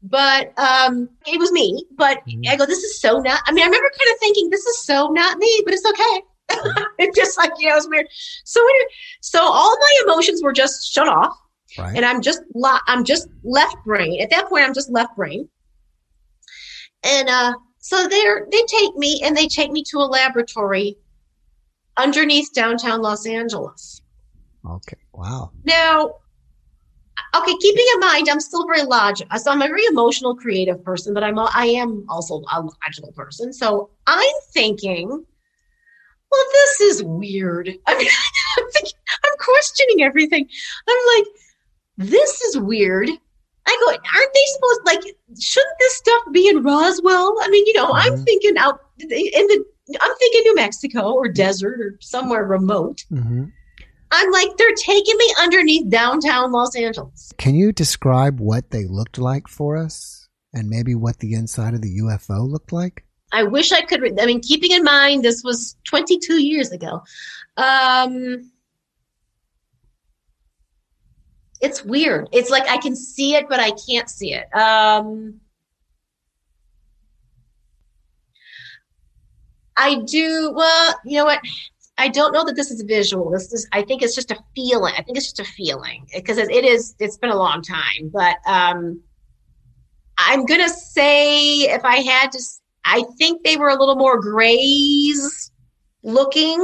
[0.03, 1.84] But um, it was me.
[1.97, 2.41] But mm-hmm.
[2.47, 3.41] I go, this is so not.
[3.47, 6.21] I mean, I remember kind of thinking, this is so not me, but it's okay.
[6.51, 6.84] Mm-hmm.
[6.99, 8.08] it's just like you know, it's weird.
[8.43, 8.65] So
[9.21, 11.36] so all my emotions were just shut off,
[11.80, 11.95] right.
[11.95, 12.41] and I'm just
[12.88, 14.21] I'm just left brain.
[14.21, 15.49] At that point, I'm just left brain.
[17.03, 20.97] And uh, so they they take me and they take me to a laboratory
[21.97, 24.01] underneath downtown Los Angeles.
[24.65, 24.97] Okay.
[25.13, 25.51] Wow.
[25.63, 26.15] Now,
[27.36, 29.38] okay, keeping in mind, I'm still very logical.
[29.39, 33.12] So I'm a very emotional, creative person, but I'm a, I am also a logical
[33.13, 33.53] person.
[33.53, 37.69] So I'm thinking, well, this is weird.
[37.88, 38.08] I mean,
[38.58, 40.47] I'm, thinking, I'm questioning everything.
[40.88, 41.27] I'm like,
[41.97, 43.10] this is weird.
[43.67, 45.15] I go, aren't they supposed like?
[45.39, 47.36] Shouldn't this stuff be in Roswell?
[47.41, 48.13] I mean, you know, mm-hmm.
[48.13, 49.65] I'm thinking out in the.
[50.01, 53.03] I'm thinking New Mexico or desert or somewhere remote.
[53.12, 53.45] Mm-hmm.
[54.12, 57.34] I'm like, they're taking me underneath downtown Los Angeles.
[57.38, 61.82] Can you describe what they looked like for us and maybe what the inside of
[61.82, 63.06] the UFO looked like?
[63.34, 64.20] I wish I could.
[64.20, 67.04] I mean, keeping in mind this was 22 years ago.
[67.58, 68.52] Um,
[71.60, 72.30] it's weird.
[72.32, 74.48] It's like I can see it, but I can't see it.
[74.56, 75.41] Um,
[79.76, 80.54] I do.
[80.56, 81.41] Well, you know what?
[81.97, 83.31] I don't know that this is visual.
[83.31, 83.67] This is.
[83.71, 84.93] I think it's just a feeling.
[84.97, 86.95] I think it's just a feeling because it is.
[86.99, 89.01] It's been a long time, but um,
[90.19, 92.39] I'm gonna say if I had to,
[92.86, 95.51] I think they were a little more grays
[96.03, 96.60] looking.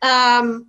[0.00, 0.68] Um,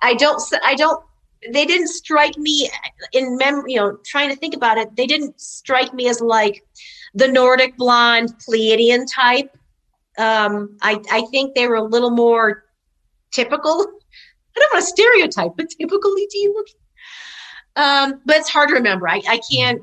[0.00, 0.42] I don't.
[0.64, 1.04] I don't.
[1.52, 2.70] They didn't strike me
[3.12, 3.74] in memory.
[3.74, 6.64] You know, trying to think about it, they didn't strike me as like
[7.14, 9.54] the Nordic blonde Pleiadian type.
[10.18, 12.64] Um, I I think they were a little more
[13.32, 13.72] typical.
[14.56, 16.74] I don't want to stereotype, but typical ET looking.
[17.76, 19.08] Um, but it's hard to remember.
[19.08, 19.82] I, I can't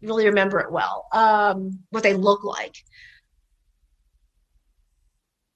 [0.00, 2.74] really remember it well, um, what they look like.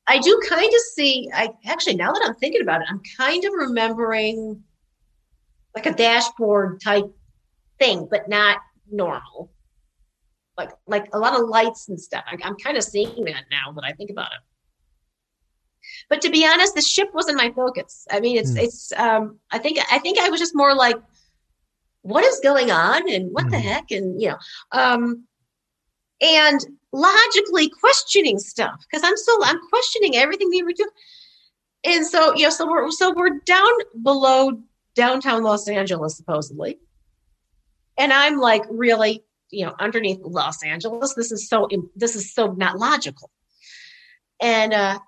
[0.07, 3.45] I do kind of see, I actually, now that I'm thinking about it, I'm kind
[3.45, 4.63] of remembering
[5.75, 7.07] like a dashboard type
[7.79, 8.59] thing, but not
[8.91, 9.51] normal.
[10.63, 12.25] Like, like a lot of lights and stuff.
[12.27, 14.41] I, I'm kind of seeing that now that I think about it.
[16.09, 18.07] But to be honest, the ship wasn't my focus.
[18.11, 18.63] I mean, it's, mm.
[18.63, 20.97] it's, um, I think, I think I was just more like,
[22.03, 23.51] what is going on and what mm.
[23.51, 23.69] the hmm.
[23.69, 23.91] heck?
[23.93, 24.39] And, you know,
[24.73, 25.25] um,
[26.21, 26.61] and
[26.93, 30.91] logically questioning stuff because I'm still I'm questioning everything we were doing.
[31.85, 33.71] And so, you know, so we're so we're down
[34.03, 34.61] below
[34.95, 36.79] downtown Los Angeles supposedly.
[37.99, 42.53] And I'm like, really, you know, underneath Los Angeles, this is so this is so
[42.53, 43.31] not logical.
[44.41, 44.99] And uh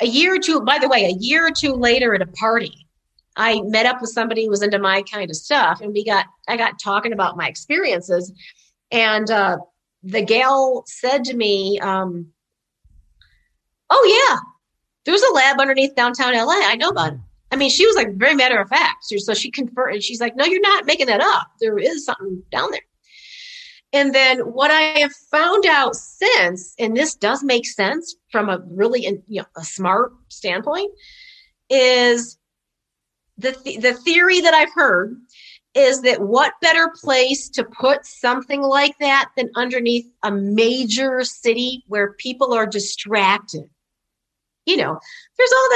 [0.00, 2.88] a year or two, by the way, a year or two later at a party,
[3.36, 6.26] I met up with somebody who was into my kind of stuff and we got
[6.48, 8.32] I got talking about my experiences
[8.90, 9.58] and uh
[10.02, 12.32] the gal said to me, um,
[13.90, 14.38] "Oh yeah,
[15.04, 16.54] there's a lab underneath downtown LA.
[16.54, 19.04] I know about it." I mean, she was like very matter of fact.
[19.04, 20.02] So she confirmed.
[20.02, 21.52] She's like, "No, you're not making that up.
[21.60, 22.80] There is something down there."
[23.92, 28.60] And then what I have found out since, and this does make sense from a
[28.70, 30.90] really you know, a smart standpoint,
[31.68, 32.38] is
[33.36, 35.16] the th- the theory that I've heard
[35.74, 41.82] is that what better place to put something like that than underneath a major city
[41.86, 43.68] where people are distracted?
[44.66, 44.98] You know,
[45.38, 45.68] there's all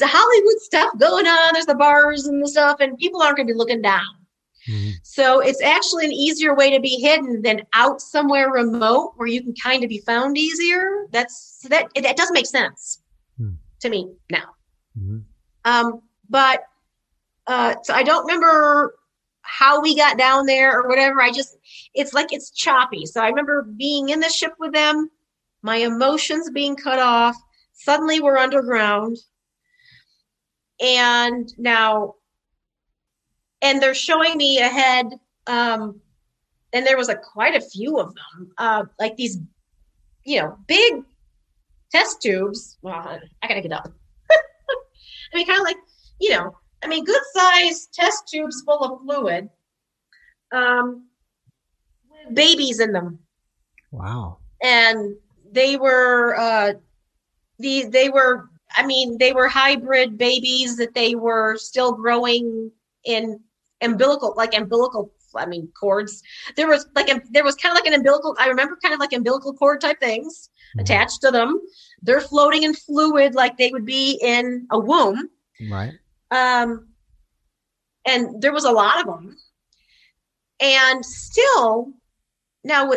[0.00, 3.46] the Hollywood stuff going on, there's the bars and the stuff, and people aren't going
[3.46, 4.23] to be looking down.
[4.68, 4.90] Mm-hmm.
[5.02, 9.42] So it's actually an easier way to be hidden than out somewhere remote where you
[9.42, 11.06] can kind of be found easier.
[11.10, 11.86] That's that.
[11.94, 13.02] It, it does make sense
[13.40, 13.54] mm-hmm.
[13.80, 14.54] to me now.
[14.98, 15.18] Mm-hmm.
[15.64, 16.64] Um, but
[17.46, 18.94] uh, so I don't remember
[19.42, 21.20] how we got down there or whatever.
[21.20, 21.58] I just,
[21.94, 23.04] it's like it's choppy.
[23.04, 25.10] So I remember being in the ship with them,
[25.62, 27.36] my emotions being cut off.
[27.74, 29.18] Suddenly we're underground.
[30.80, 32.14] And now,
[33.64, 35.06] and they're showing me ahead.
[35.46, 36.00] Um,
[36.72, 39.38] and there was a quite a few of them, uh, like these,
[40.24, 41.02] you know, big
[41.90, 42.78] test tubes.
[42.82, 43.90] Well, I gotta get up.
[44.30, 45.78] I mean, kind of like,
[46.20, 49.48] you know, I mean, good sized test tubes full of fluid,
[50.52, 51.06] um,
[52.10, 53.18] with babies in them.
[53.90, 54.38] Wow.
[54.62, 55.16] And
[55.52, 56.72] they were, uh,
[57.58, 62.72] the, they were, I mean, they were hybrid babies that they were still growing
[63.04, 63.40] in
[63.84, 66.22] umbilical, like umbilical, I mean, cords.
[66.56, 69.00] There was like, a, there was kind of like an umbilical, I remember kind of
[69.00, 70.80] like umbilical cord type things mm-hmm.
[70.80, 71.60] attached to them.
[72.02, 75.28] They're floating in fluid like they would be in a womb.
[75.70, 75.92] Right.
[76.30, 76.88] Um,
[78.06, 79.36] and there was a lot of them.
[80.60, 81.92] And still,
[82.62, 82.90] now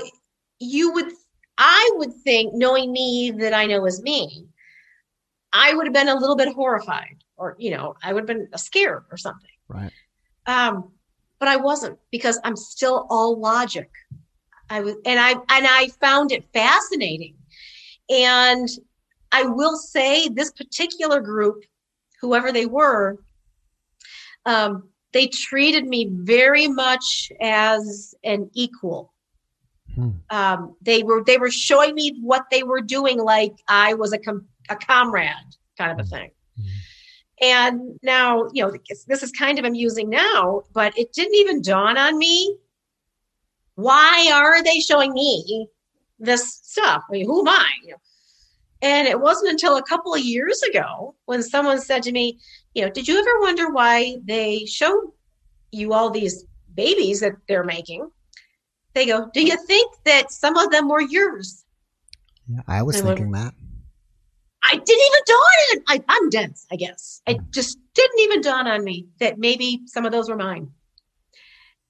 [0.59, 1.11] you would,
[1.57, 4.47] I would think, knowing me that I know as me,
[5.53, 8.47] I would have been a little bit horrified, or you know, I would have been
[8.57, 9.49] scared or something.
[9.67, 9.91] Right.
[10.47, 10.91] Um,
[11.39, 13.89] but I wasn't because I'm still all logic.
[14.69, 17.35] I was, and I and I found it fascinating.
[18.09, 18.67] And
[19.31, 21.63] I will say, this particular group,
[22.21, 23.17] whoever they were,
[24.45, 29.13] um, they treated me very much as an equal.
[29.95, 30.09] Hmm.
[30.29, 34.17] Um, they were they were showing me what they were doing like I was a
[34.17, 35.33] com- a comrade
[35.77, 36.15] kind of a hmm.
[36.15, 36.31] thing.
[37.41, 38.73] And now, you know,
[39.07, 42.57] this is kind of amusing now, but it didn't even dawn on me.
[43.75, 45.67] Why are they showing me
[46.17, 47.03] this stuff?
[47.07, 47.69] I mean, who am I?
[47.83, 47.97] You know,
[48.81, 52.39] and it wasn't until a couple of years ago when someone said to me,
[52.73, 55.13] you know, did you ever wonder why they show
[55.71, 58.09] you all these babies that they're making?
[58.93, 61.65] They go, do you think that some of them were yours?
[62.47, 63.53] Yeah, I was thinking went, that.
[64.69, 65.37] I didn't even dawn
[65.71, 67.21] on I, I'm dense, I guess.
[67.27, 70.69] I just didn't even dawn on me that maybe some of those were mine.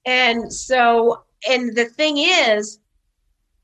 [0.04, 2.78] And so, and the thing is,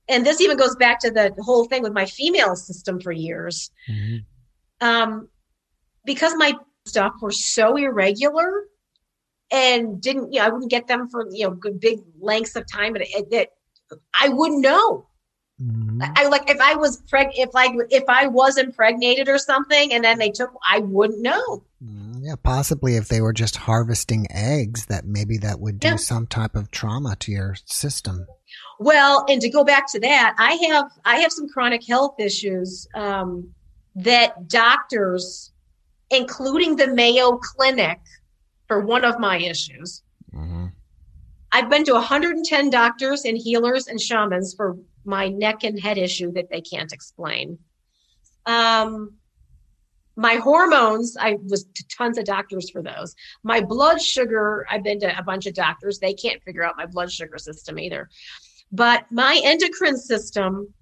[0.09, 3.71] and this even goes back to the whole thing with my female system for years.
[3.89, 4.87] Mm-hmm.
[4.87, 5.29] Um,
[6.05, 6.55] because my
[6.85, 8.65] stuff were so irregular
[9.51, 12.71] and didn't, you know, I wouldn't get them for, you know, good big lengths of
[12.71, 13.49] time that
[14.13, 15.07] I wouldn't know.
[15.63, 16.03] Mm-hmm.
[16.17, 20.03] I like if I was preg if like if I was impregnated or something and
[20.03, 21.63] then they took I wouldn't know.
[21.83, 25.97] Mm, yeah, possibly if they were just harvesting eggs that maybe that would do yeah.
[25.97, 28.27] some type of trauma to your system.
[28.81, 32.89] Well, and to go back to that, I have I have some chronic health issues
[32.97, 33.49] um,
[33.95, 35.53] that doctors,
[36.11, 38.01] including the Mayo Clinic,
[38.67, 40.03] for one of my issues.
[40.35, 40.67] Mm-hmm.
[41.53, 46.33] I've been to 110 doctors and healers and shamans for my neck and head issue
[46.33, 47.59] that they can't explain.
[48.47, 49.15] Um,
[50.17, 53.15] my hormones, I was to tons of doctors for those.
[53.43, 55.99] My blood sugar, I've been to a bunch of doctors.
[55.99, 58.09] They can't figure out my blood sugar system either.
[58.71, 60.73] But my endocrine system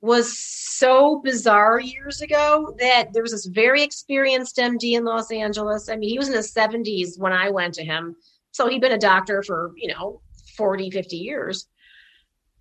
[0.00, 5.88] was so bizarre years ago that there was this very experienced MD in Los Angeles.
[5.88, 8.16] I mean, he was in his 70s when I went to him.
[8.50, 10.20] So he'd been a doctor for, you know,
[10.56, 11.68] 40, 50 years.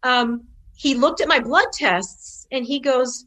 [0.04, 3.26] Um, he looked at my blood tests and he goes,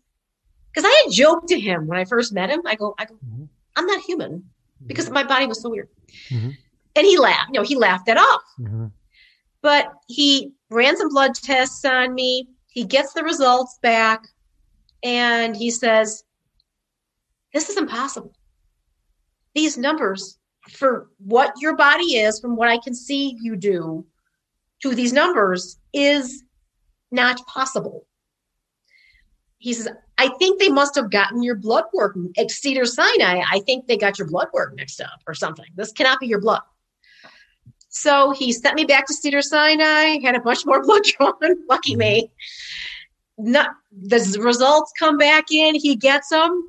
[0.72, 2.62] because I had joked to him when I first met him.
[2.66, 3.45] I go, I go, mm-hmm.
[3.76, 4.45] I'm not human
[4.86, 5.88] because my body was so weird.
[6.30, 6.51] Mm-hmm.
[6.97, 7.51] And he laughed.
[7.53, 8.42] You know, he laughed that off.
[8.61, 8.86] Mm-hmm.
[9.62, 12.49] But he ran some blood tests on me.
[12.68, 14.24] He gets the results back
[15.03, 16.24] and he says,
[17.53, 18.34] This is impossible.
[19.55, 20.38] These numbers
[20.70, 24.05] for what your body is, from what I can see you do
[24.82, 26.43] to these numbers, is
[27.14, 28.06] not possible.
[29.58, 29.88] He says,
[30.18, 33.42] I think they must have gotten your blood work at Cedar Sinai.
[33.50, 35.64] I think they got your blood work mixed up or something.
[35.74, 36.60] This cannot be your blood.
[37.88, 41.32] So he sent me back to Cedar Sinai, had a bunch more blood drawn.
[41.68, 42.30] Lucky me.
[43.38, 46.68] Not the results come back in, he gets them,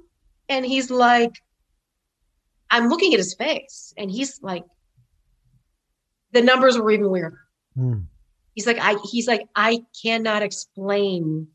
[0.49, 1.33] and he's like,
[2.71, 4.63] I'm looking at his face, and he's like,
[6.31, 7.39] the numbers were even weirder.
[7.75, 7.99] Hmm.
[8.55, 11.47] He's like, I he's like, I cannot explain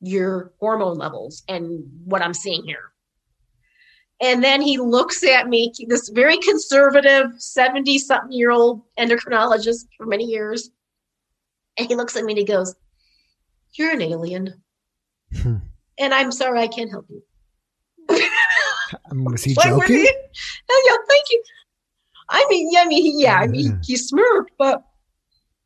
[0.00, 2.92] your hormone levels and what I'm seeing here.
[4.20, 10.06] And then he looks at me, this very conservative 70 something year old endocrinologist for
[10.06, 10.70] many years.
[11.78, 12.74] And he looks at me and he goes,
[13.74, 14.62] You're an alien.
[15.34, 15.56] Hmm.
[15.98, 17.22] And I'm sorry, I can't help you.
[19.12, 20.06] Was he joking?
[20.70, 21.42] Oh, yeah, thank you.
[22.28, 24.82] I mean, yeah, I mean, yeah, I mean, he smirked, but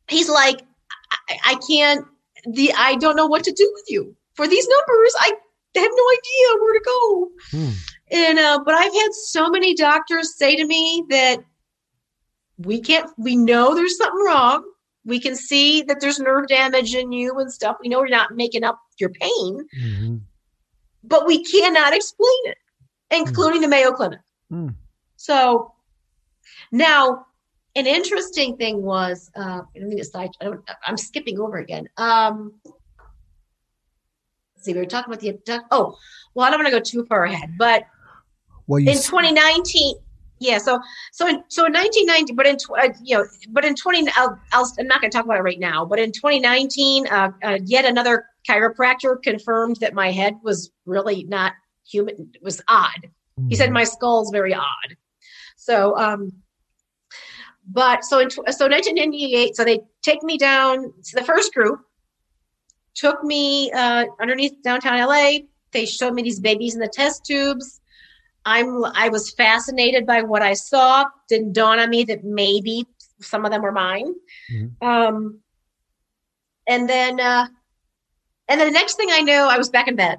[0.07, 0.61] he's like,
[1.43, 2.05] I, can't.
[2.45, 5.13] The I don't know what to do with you for these numbers.
[5.19, 5.31] I
[5.75, 7.29] have no idea where to go.
[7.51, 7.69] Hmm.
[8.11, 11.37] And uh, but I've had so many doctors say to me that
[12.57, 13.09] we can't.
[13.17, 14.63] We know there's something wrong.
[15.05, 17.77] We can see that there's nerve damage in you and stuff.
[17.81, 20.17] We know you're not making up your pain, mm-hmm.
[21.03, 22.57] but we cannot explain it,
[23.09, 23.63] including mm.
[23.63, 24.19] the Mayo Clinic.
[24.51, 24.75] Mm.
[25.15, 25.73] So
[26.71, 27.25] now
[27.75, 30.31] an interesting thing was uh, let me decide.
[30.41, 31.87] I don't, I'm skipping over again.
[31.97, 32.53] Um,
[34.57, 35.97] see, we were talking about the oh,
[36.33, 37.85] well, I don't want to go too far ahead, but
[38.67, 39.95] well, in 2019,
[40.39, 40.57] yeah.
[40.57, 40.79] So
[41.11, 44.71] so in so in 1990, but in uh, you know, but in 20, I'll, I'll
[44.79, 45.85] I'm not going to talk about it right now.
[45.85, 51.53] But in 2019, uh, uh, yet another chiropractor confirmed that my head was really not
[51.87, 52.31] human.
[52.33, 53.09] It was odd.
[53.49, 53.75] He said mm-hmm.
[53.75, 54.97] my skull's very odd.
[55.55, 56.31] So um,
[57.73, 60.93] but so in so 1998, so they take me down.
[61.01, 61.79] So the first group
[62.95, 65.45] took me uh, underneath downtown LA.
[65.71, 67.79] They showed me these babies in the test tubes.
[68.45, 71.05] I'm I was fascinated by what I saw.
[71.29, 72.85] Didn't dawn on me that maybe
[73.19, 74.13] some of them were mine.
[74.51, 74.87] Mm-hmm.
[74.87, 75.39] Um,
[76.67, 77.47] and then uh,
[78.47, 80.17] and then the next thing I knew, I was back in bed.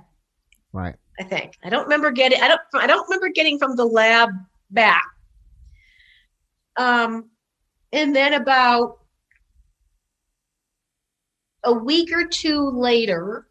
[0.72, 0.94] Right.
[1.20, 2.40] I think I don't remember getting.
[2.40, 2.60] I don't.
[2.74, 4.30] I don't remember getting from the lab
[4.70, 5.04] back.
[6.78, 7.28] Um,
[7.92, 8.98] and then about
[11.64, 13.46] a week or two later,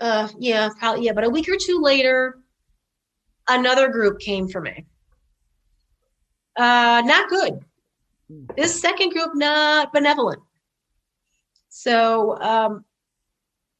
[0.00, 2.38] uh, yeah, probably, yeah, but a week or two later,
[3.48, 4.86] another group came for me.
[6.56, 7.60] Uh, not good.
[8.56, 10.40] This second group, not benevolent.
[11.68, 12.84] So, um,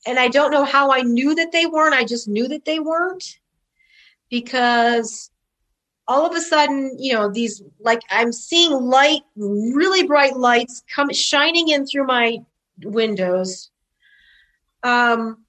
[0.07, 1.95] and I don't know how I knew that they weren't.
[1.95, 3.39] I just knew that they weren't
[4.29, 5.31] because
[6.11, 11.13] all of a sudden, you know, these like I'm seeing light, really bright lights come
[11.13, 12.39] shining in through my
[12.83, 13.71] windows.
[14.83, 15.45] Um,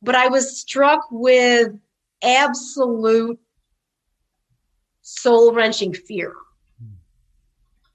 [0.00, 1.72] but I was struck with
[2.22, 3.40] absolute
[5.02, 6.34] soul wrenching fear.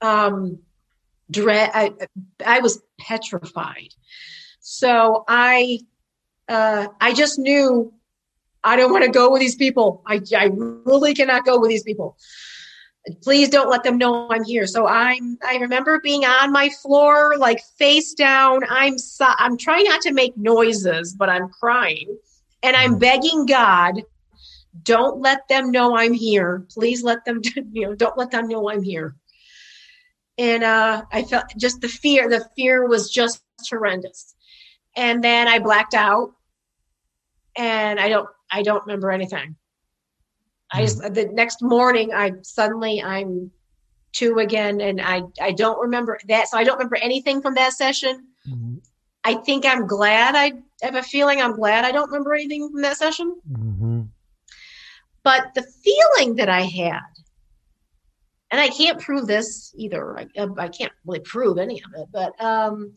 [0.02, 0.58] Um,
[1.30, 1.70] dread.
[1.72, 1.94] I,
[2.44, 3.94] I was petrified.
[4.60, 5.78] So I,
[6.46, 7.94] uh, I just knew
[8.64, 10.02] I don't want to go with these people.
[10.06, 12.16] I, I really cannot go with these people.
[13.22, 14.66] Please don't let them know I'm here.
[14.66, 18.60] So I'm, I remember being on my floor, like face down.
[18.70, 22.16] I'm, so, I'm trying not to make noises, but I'm crying
[22.62, 24.02] and I'm begging God,
[24.82, 26.66] don't let them know I'm here.
[26.70, 27.40] Please let them,
[27.72, 29.16] you know, don't let them know I'm here.
[30.38, 34.34] And uh, I felt just the fear, the fear was just horrendous.
[34.96, 36.32] And then I blacked out
[37.56, 39.56] and I don't I don't remember anything.
[40.72, 41.12] I just mm-hmm.
[41.12, 43.50] the next morning I suddenly I'm
[44.12, 47.72] two again and I I don't remember that so I don't remember anything from that
[47.72, 48.26] session.
[48.48, 48.76] Mm-hmm.
[49.24, 52.82] I think I'm glad I have a feeling I'm glad I don't remember anything from
[52.82, 53.36] that session.
[53.50, 54.02] Mm-hmm.
[55.22, 57.00] But the feeling that I had,
[58.50, 60.18] and I can't prove this either.
[60.18, 60.26] I,
[60.58, 62.94] I can't really prove any of it, but um,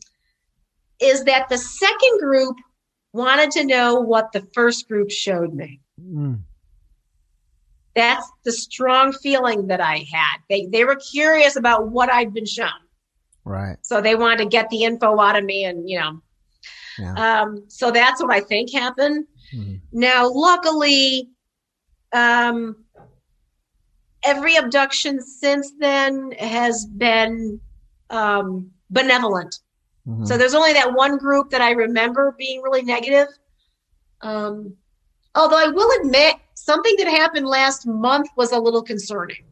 [1.00, 2.56] is that the second group
[3.16, 5.80] wanted to know what the first group showed me.
[6.00, 6.40] Mm.
[7.94, 10.38] That's the strong feeling that I had.
[10.48, 12.68] They they were curious about what I'd been shown.
[13.44, 13.78] Right.
[13.82, 16.20] So they wanted to get the info out of me and you know.
[16.98, 17.42] Yeah.
[17.42, 19.26] Um, so that's what I think happened.
[19.54, 19.80] Mm.
[19.92, 21.30] Now luckily
[22.12, 22.84] um,
[24.24, 27.60] every abduction since then has been
[28.10, 29.58] um, benevolent.
[30.06, 30.24] Mm-hmm.
[30.24, 33.28] So there's only that one group that I remember being really negative.
[34.20, 34.76] Um,
[35.34, 39.44] although I will admit, something that happened last month was a little concerning.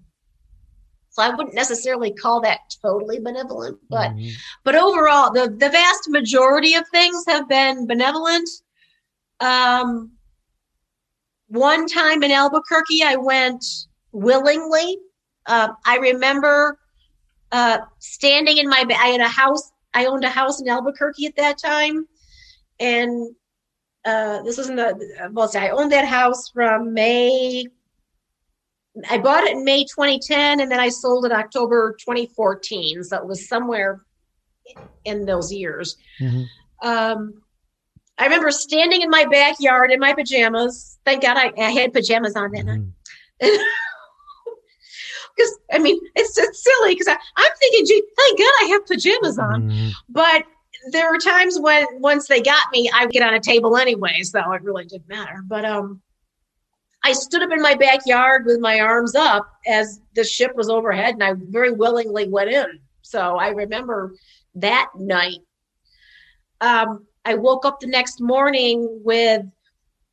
[1.10, 4.30] So I wouldn't necessarily call that totally benevolent, but mm-hmm.
[4.64, 8.48] but overall, the the vast majority of things have been benevolent.
[9.38, 10.10] Um,
[11.46, 13.64] one time in Albuquerque, I went
[14.10, 14.98] willingly.
[15.46, 16.80] Uh, I remember
[17.52, 21.36] uh, standing in my I had a house I owned a house in Albuquerque at
[21.36, 22.06] that time,
[22.80, 23.34] and
[24.04, 27.66] uh, this was in the well, I owned that house from May.
[29.10, 33.02] I bought it in May 2010, and then I sold it October 2014.
[33.04, 34.02] So it was somewhere
[35.04, 35.96] in those years.
[36.20, 36.88] Mm-hmm.
[36.88, 37.42] Um,
[38.18, 40.98] I remember standing in my backyard in my pajamas.
[41.04, 42.84] Thank God I, I had pajamas on that mm-hmm.
[43.40, 43.60] night.
[45.36, 49.38] because I mean it's it's silly because I'm thinking, gee, thank God I have pajamas
[49.38, 49.70] on.
[49.70, 49.92] Mm.
[50.08, 50.44] But
[50.92, 54.22] there were times when once they got me, I would get on a table anyway,
[54.22, 55.42] so it really didn't matter.
[55.46, 56.02] But um,
[57.02, 61.14] I stood up in my backyard with my arms up as the ship was overhead,
[61.14, 62.80] and I very willingly went in.
[63.02, 64.14] So I remember
[64.56, 65.40] that night.
[66.60, 69.42] Um, I woke up the next morning with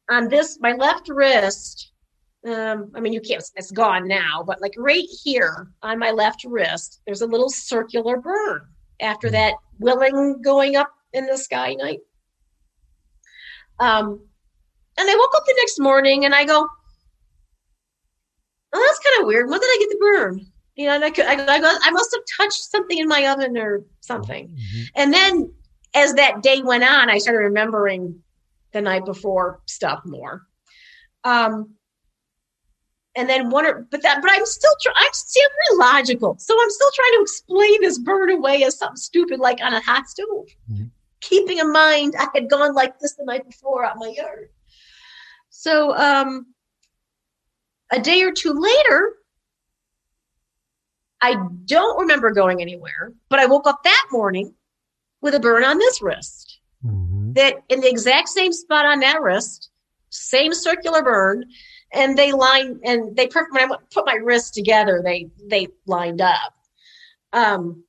[0.10, 1.91] on this my left wrist
[2.48, 6.44] um, I mean, you can't, it's gone now, but like right here on my left
[6.44, 8.68] wrist, there's a little circular burn
[9.00, 9.34] after hmm.
[9.34, 12.00] that willing going up in the sky night.
[13.80, 14.22] Um,
[14.98, 16.68] and I woke up the next morning and I go,
[18.74, 19.50] oh, that's kind of weird.
[19.50, 20.46] When did I get the burn?
[20.76, 23.28] You know, and I, could, I, I, go, I must have touched something in my
[23.28, 24.48] oven or something.
[24.48, 24.84] Mm-hmm.
[24.96, 25.54] And then
[25.94, 28.22] as that day went on, I started remembering
[28.72, 30.44] the night before stuff more.
[31.24, 31.76] Um,
[33.16, 36.70] and then one but that but i'm still trying i'm still very logical so i'm
[36.70, 40.28] still trying to explain this burn away as something stupid like on a hot stove
[40.72, 40.86] mm-hmm.
[41.20, 44.50] keeping in mind i had gone like this the night before out my yard
[45.50, 46.46] so um
[47.92, 49.14] a day or two later
[51.22, 51.36] i
[51.66, 54.54] don't remember going anywhere but i woke up that morning
[55.22, 57.34] with a burn on this wrist mm-hmm.
[57.34, 59.70] that in the exact same spot on that wrist
[60.10, 61.46] same circular burn
[61.94, 66.54] and they line and they when I put my wrists together, they they lined up.
[67.34, 67.84] Um,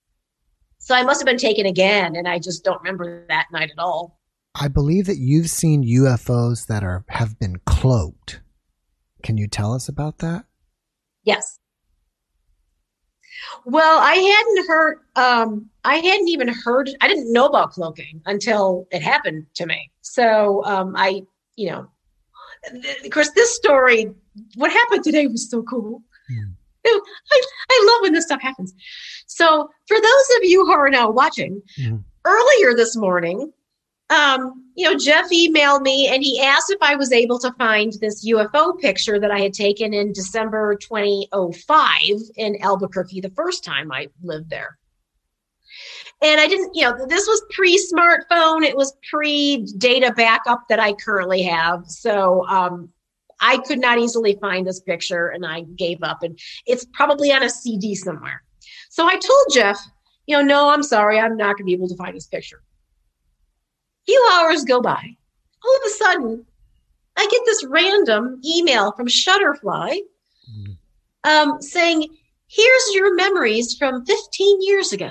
[0.79, 3.79] so I must have been taken again, and I just don't remember that night at
[3.79, 4.21] all.
[4.55, 8.41] I believe that you've seen UFOs that are have been cloaked.
[9.23, 10.45] Can you tell us about that?
[11.25, 11.61] Yes.
[13.65, 14.99] Well, I hadn't heard.
[15.17, 16.91] Um, I hadn't even heard.
[17.01, 19.91] I didn't know about cloaking until it happened to me.
[20.01, 21.23] So um, I,
[21.57, 21.89] you know,
[23.05, 24.13] of course, this story,
[24.57, 26.03] what happened today was so cool.
[26.29, 26.45] Yeah.
[26.87, 28.75] I, I love when this stuff happens.
[29.27, 31.97] So, for those of you who are now watching, yeah.
[32.25, 33.53] earlier this morning,
[34.11, 37.93] um, you know, Jeff emailed me and he asked if I was able to find
[37.95, 41.99] this UFO picture that I had taken in December 2005
[42.37, 44.79] in Albuquerque the first time I lived there
[46.23, 48.63] and I didn't, you know, this was pre smartphone.
[48.63, 51.85] It was pre data backup that I currently have.
[51.87, 52.89] So um,
[53.41, 57.43] I could not easily find this picture and I gave up and it's probably on
[57.43, 58.43] a CD somewhere.
[58.89, 59.79] So I told Jeff,
[60.27, 62.63] you know, no, I'm sorry, I'm not going to be able to find this picture.
[64.03, 65.17] A few hours go by.
[65.65, 66.47] All of a sudden,
[67.17, 69.99] I get this random email from Shutterfly
[70.51, 70.77] mm.
[71.25, 72.07] um, saying,
[72.49, 75.11] here's your memories from 15 years ago.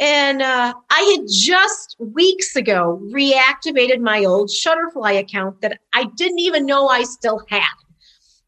[0.00, 6.40] And uh, I had just weeks ago reactivated my old Shutterfly account that I didn't
[6.40, 7.62] even know I still had.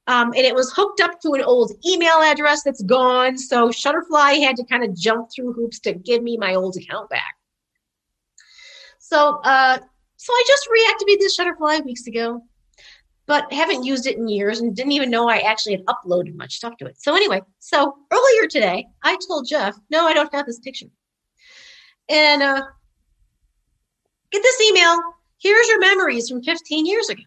[0.09, 3.38] Um, and it was hooked up to an old email address that's gone.
[3.38, 7.11] So Shutterfly had to kind of jump through hoops to give me my old account
[7.11, 7.34] back.
[8.99, 9.78] So, uh,
[10.16, 12.42] so I just reactivated this Shutterfly weeks ago,
[13.26, 16.57] but haven't used it in years and didn't even know I actually had uploaded much
[16.57, 17.01] stuff to it.
[17.01, 20.86] So anyway, so earlier today, I told Jeff, no, I don't have this picture.
[22.09, 22.62] And uh,
[24.30, 24.98] get this email.
[25.38, 27.22] Here's your memories from 15 years ago.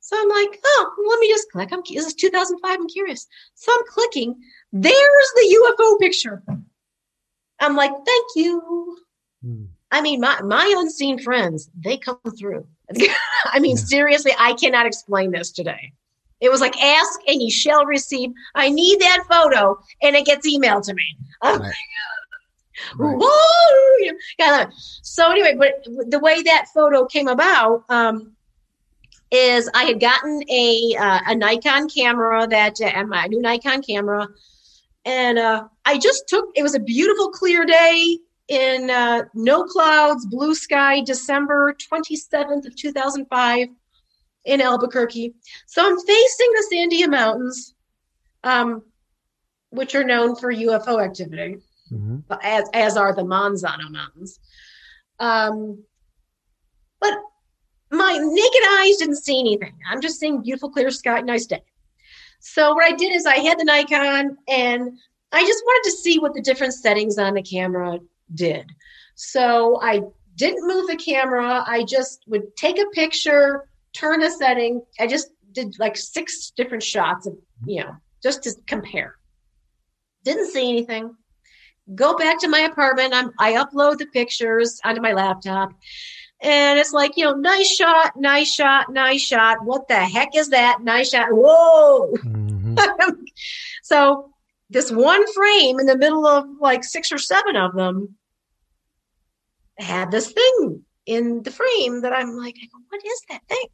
[0.00, 1.70] So I'm like, oh, let me just click.
[1.72, 2.78] I'm, this is 2005.
[2.78, 3.26] I'm curious.
[3.54, 4.36] So I'm clicking.
[4.72, 4.94] There's
[5.34, 6.42] the UFO picture.
[7.58, 8.98] I'm like, thank you.
[9.44, 9.64] Hmm.
[9.90, 12.66] I mean, my, my unseen friends, they come through.
[13.46, 13.82] I mean, yeah.
[13.82, 15.92] seriously, I cannot explain this today.
[16.40, 18.30] It was like, ask and you shall receive.
[18.54, 21.16] I need that photo, and it gets emailed to me.
[21.42, 21.74] Oh right.
[22.96, 24.68] Right.
[25.02, 28.36] So anyway, but the way that photo came about, um,
[29.30, 34.28] is I had gotten a uh, a Nikon camera that uh, my new Nikon camera,
[35.04, 36.46] and uh, I just took.
[36.54, 38.18] It was a beautiful, clear day
[38.48, 43.68] in uh, no clouds, blue sky, December twenty seventh of two thousand five,
[44.44, 45.34] in Albuquerque.
[45.66, 47.74] So I'm facing the Sandia Mountains,
[48.44, 48.84] um,
[49.70, 51.58] which are known for UFO activity,
[51.92, 52.18] mm-hmm.
[52.42, 54.38] as as are the Manzano Mountains.
[55.18, 55.82] Um,
[57.00, 57.14] but
[57.90, 59.74] my naked eyes didn't see anything.
[59.88, 61.62] I'm just seeing beautiful, clear sky, nice day.
[62.40, 64.98] So what I did is I had the Nikon and
[65.32, 67.98] I just wanted to see what the different settings on the camera
[68.34, 68.70] did.
[69.14, 70.02] So I
[70.36, 71.64] didn't move the camera.
[71.66, 74.82] I just would take a picture, turn a setting.
[75.00, 79.16] I just did like six different shots of, you know, just to compare.
[80.24, 81.16] Didn't see anything.
[81.94, 83.14] Go back to my apartment.
[83.14, 85.72] I'm, I upload the pictures onto my laptop
[86.40, 89.64] and it's like, you know, nice shot, nice shot, nice shot.
[89.64, 90.82] What the heck is that?
[90.82, 91.28] Nice shot.
[91.30, 92.12] Whoa.
[92.12, 92.76] Mm-hmm.
[93.82, 94.30] so
[94.68, 98.16] this one frame in the middle of like six or seven of them
[99.78, 102.56] had this thing in the frame that I'm like,
[102.88, 103.66] what is that thing?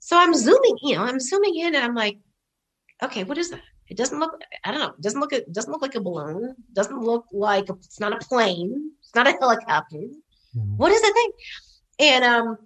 [0.00, 2.18] So I'm zooming, you know, I'm zooming in and I'm like,
[3.02, 3.60] okay, what is that?
[3.88, 6.54] It doesn't look, I don't know, it doesn't look, it doesn't look like a balloon.
[6.58, 8.92] It doesn't look like, a, it's not a plane.
[9.00, 9.96] It's not a helicopter.
[9.96, 10.76] Mm-hmm.
[10.76, 11.30] What is that thing?
[11.98, 12.58] and um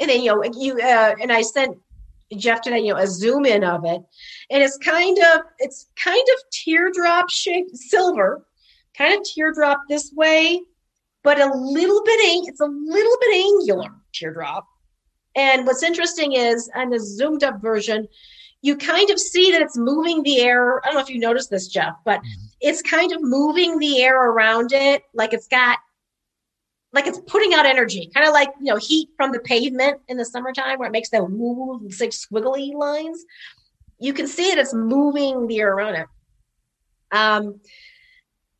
[0.00, 1.76] and then you know you uh, and I sent
[2.36, 4.00] Jeff today you know a zoom in of it,
[4.50, 8.46] and it's kind of it's kind of teardrop shaped silver,
[8.96, 10.60] kind of teardrop this way,
[11.24, 14.66] but a little bit it's a little bit angular teardrop.
[15.34, 18.08] And what's interesting is on the zoomed up version,
[18.60, 20.84] you kind of see that it's moving the air.
[20.84, 22.46] I don't know if you noticed this, Jeff, but mm-hmm.
[22.60, 25.78] it's kind of moving the air around it, like it's got
[26.92, 30.16] like it's putting out energy, kind of like you know heat from the pavement in
[30.16, 33.24] the summertime where it makes that woo like squiggly lines.
[33.98, 36.06] You can see it; it's moving the air around it.
[37.12, 37.60] Um,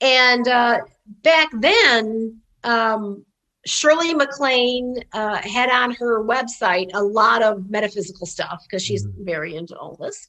[0.00, 3.24] and uh, back then, um,
[3.66, 9.24] Shirley MacLaine uh, had on her website a lot of metaphysical stuff because she's mm-hmm.
[9.24, 10.28] very into all this.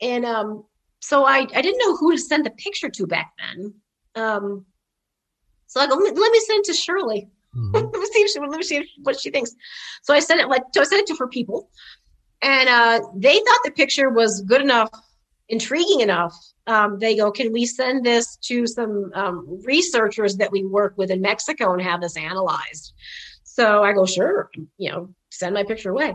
[0.00, 0.64] And um,
[1.00, 3.74] so I, I didn't know who to send the picture to back then.
[4.14, 4.66] Um,
[5.66, 7.28] so I go, let me send it to Shirley.
[7.56, 7.74] Mm-hmm.
[7.74, 9.54] let me see if she, let me see what she thinks.
[10.02, 11.70] So I sent it like so I sent it to her people,
[12.42, 14.90] and uh, they thought the picture was good enough,
[15.50, 16.34] intriguing enough.
[16.66, 21.10] Um, they go, can we send this to some um, researchers that we work with
[21.10, 22.94] in Mexico and have this analyzed?
[23.44, 26.14] So I go, sure, you know, send my picture away.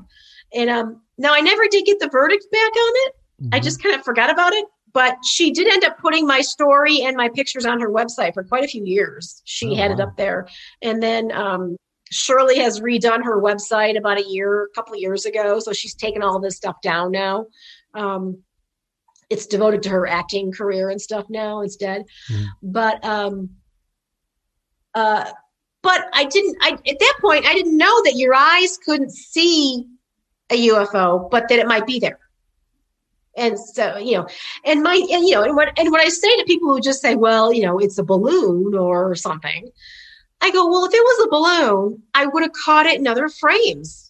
[0.53, 3.13] And um, now I never did get the verdict back on it.
[3.41, 3.49] Mm-hmm.
[3.53, 4.65] I just kind of forgot about it
[4.95, 8.45] but she did end up putting my story and my pictures on her website for
[8.45, 9.41] quite a few years.
[9.43, 9.95] She oh, had wow.
[9.95, 10.47] it up there.
[10.81, 11.75] And then um,
[12.11, 15.59] Shirley has redone her website about a year, a couple years ago.
[15.59, 17.47] So she's taken all this stuff down now.
[17.93, 18.41] Um,
[19.30, 22.05] it's devoted to her acting career and stuff now instead.
[22.32, 22.45] Mm.
[22.61, 23.49] But um,
[24.93, 25.30] uh,
[25.82, 26.57] but I didn't.
[26.61, 29.86] I at that point I didn't know that your eyes couldn't see
[30.49, 32.19] a UFO, but that it might be there
[33.38, 34.26] and so you know
[34.63, 37.01] and my and, you know and what and what i say to people who just
[37.01, 39.69] say well you know it's a balloon or something
[40.39, 43.28] i go well if it was a balloon i would have caught it in other
[43.28, 44.05] frames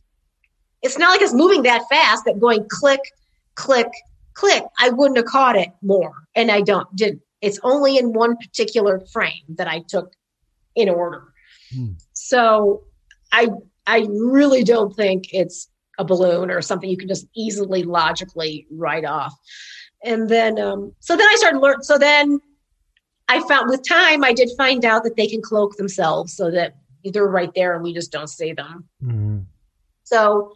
[0.86, 3.00] it's not like it's moving that fast that going click,
[3.56, 3.90] click,
[4.36, 4.64] click.
[4.78, 6.14] I wouldn't have caught it more.
[6.36, 7.22] And I don't didn't.
[7.42, 10.14] it's only in one particular frame that I took
[10.76, 11.24] in order.
[11.74, 11.94] Hmm.
[12.14, 12.84] So
[13.32, 13.50] I
[13.88, 19.06] I really don't think it's a balloon or something you can just easily logically write
[19.06, 19.34] off.
[20.04, 22.40] And then um so then I started learn so then
[23.28, 26.76] I found with time I did find out that they can cloak themselves so that
[27.04, 28.88] they're right there and we just don't see them.
[29.02, 29.40] Mm-hmm.
[30.04, 30.54] So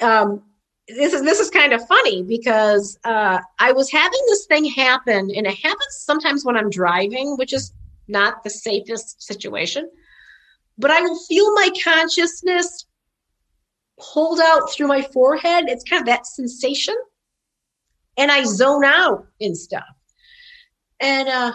[0.00, 0.42] um
[0.88, 5.30] this is this is kind of funny because uh, I was having this thing happen,
[5.34, 7.72] and it happens sometimes when I'm driving, which is
[8.08, 9.90] not the safest situation.
[10.78, 12.86] But I will feel my consciousness
[13.98, 15.64] pulled out through my forehead.
[15.68, 16.94] It's kind of that sensation,
[18.16, 19.84] and I zone out in stuff.
[21.00, 21.52] And uh,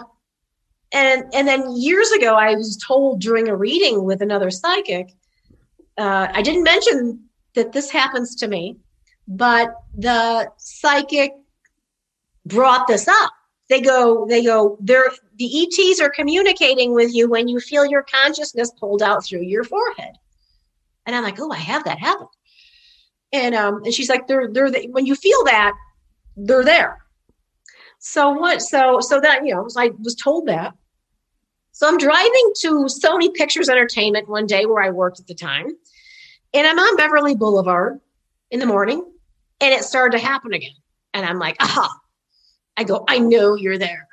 [0.92, 5.08] and and then years ago, I was told during a reading with another psychic.
[5.96, 7.24] Uh, I didn't mention
[7.54, 8.78] that this happens to me
[9.28, 11.32] but the psychic
[12.44, 13.32] brought this up.
[13.68, 18.02] They go, they go, they're, the ETs are communicating with you when you feel your
[18.02, 20.14] consciousness pulled out through your forehead.
[21.06, 22.26] And I'm like, oh, I have that happen.
[23.32, 25.72] And um, and she's like, they're they're the, when you feel that,
[26.36, 26.98] they're there.
[27.98, 28.60] So what?
[28.60, 30.74] So so that you know, I was told that.
[31.72, 35.68] So I'm driving to Sony Pictures Entertainment one day where I worked at the time,
[36.52, 38.00] and I'm on Beverly Boulevard
[38.52, 39.02] in the morning,
[39.60, 40.76] and it started to happen again.
[41.12, 41.92] And I'm like, aha.
[42.76, 44.08] I go, I know you're there.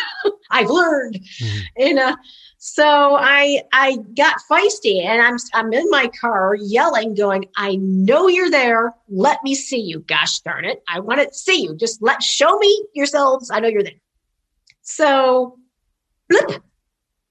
[0.50, 1.16] I've learned.
[1.16, 1.58] Mm-hmm.
[1.76, 2.16] And uh,
[2.58, 8.28] so I I got feisty and I'm I'm in my car yelling, going, I know
[8.28, 8.94] you're there.
[9.08, 10.00] Let me see you.
[10.00, 10.82] Gosh darn it.
[10.88, 11.76] I want to see you.
[11.76, 13.50] Just let show me yourselves.
[13.50, 14.00] I know you're there.
[14.80, 15.58] So
[16.28, 16.62] blip.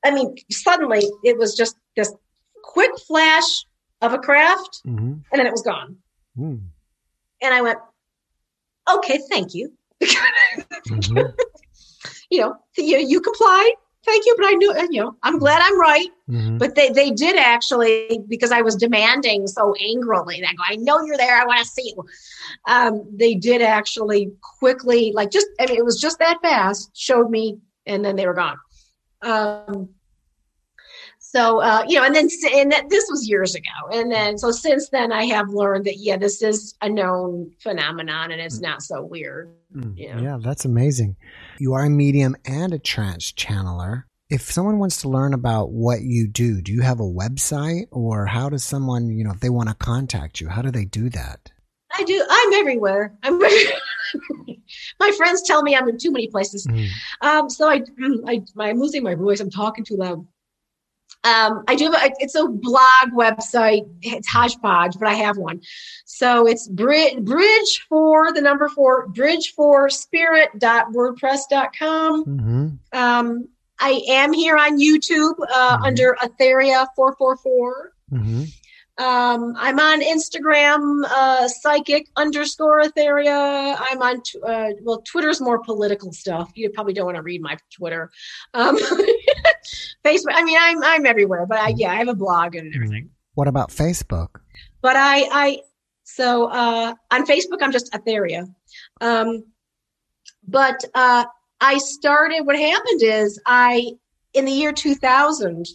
[0.05, 2.14] I mean, suddenly it was just this
[2.64, 3.66] quick flash
[4.01, 5.14] of a craft, mm-hmm.
[5.32, 5.97] and then it was gone.
[6.38, 6.62] Mm.
[7.42, 7.80] And I went,
[8.92, 9.74] okay, thank you.
[10.04, 11.30] mm-hmm.
[12.30, 13.72] you know, you, you complied.
[14.06, 16.08] Thank you, but I knew, you know, I'm glad I'm right.
[16.30, 16.58] Mm-hmm.
[16.60, 21.04] But they, they did actually, because I was demanding so angrily, I go, I know
[21.04, 21.42] you're there.
[21.42, 22.06] I want to see you.
[22.70, 27.30] Um, they did actually quickly, like just, I mean, it was just that fast, showed
[27.30, 28.58] me, and then they were gone.
[29.22, 29.90] Um,
[31.30, 34.49] so uh, you know and then and that, this was years ago and then so
[34.49, 38.63] since then i have learned that yeah this is a known phenomenon and it's mm.
[38.63, 39.93] not so weird mm.
[39.97, 41.15] yeah that's amazing
[41.59, 46.01] you are a medium and a trance channeler if someone wants to learn about what
[46.01, 49.49] you do do you have a website or how does someone you know if they
[49.49, 51.51] want to contact you how do they do that
[51.93, 52.21] I do.
[52.30, 53.17] I'm everywhere.
[53.23, 53.39] I'm.
[54.99, 56.67] my friends tell me I'm in too many places.
[56.67, 56.89] Mm.
[57.21, 57.82] Um, so I,
[58.28, 59.39] I, I'm losing my voice.
[59.39, 60.28] I'm talking too loud.
[61.28, 63.89] Um, I do have a, it's a blog website.
[64.01, 65.61] It's hodgepodge, but I have one.
[66.05, 72.25] So it's bridge, bridge for the number four, bridge for spirit.wordpress.com.
[72.25, 72.67] Mm-hmm.
[72.97, 73.47] Um,
[73.80, 75.84] I am here on YouTube uh, mm-hmm.
[75.84, 77.93] under Etheria 444.
[78.11, 78.43] Mm-hmm.
[78.99, 83.78] Um, I'm on Instagram, uh, psychic underscore Etheria.
[83.80, 86.51] I'm on, t- uh, well, Twitter's more political stuff.
[86.55, 88.09] You probably don't want to read my Twitter.
[88.55, 88.75] Um,
[90.08, 90.34] Facebook.
[90.34, 93.10] I mean, I'm I'm everywhere, but I, yeah, I have a blog and everything.
[93.34, 94.39] What about Facebook?
[94.82, 95.60] But I I
[96.03, 98.47] so uh, on Facebook I'm just Etheria.
[99.01, 99.43] Um,
[100.47, 101.26] but uh,
[101.60, 102.43] I started.
[102.43, 103.91] What happened is I
[104.34, 105.68] in the year 2000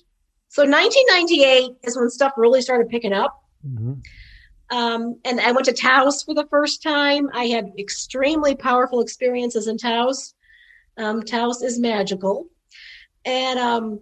[0.53, 3.43] so 1998 is when stuff really started picking up.
[3.67, 3.95] Mm-hmm.
[4.71, 7.31] Um, and I went to Taos for the first time.
[7.33, 10.35] I had extremely powerful experiences in Taos.
[10.99, 12.49] Um, Taos is magical.
[13.25, 14.01] And um,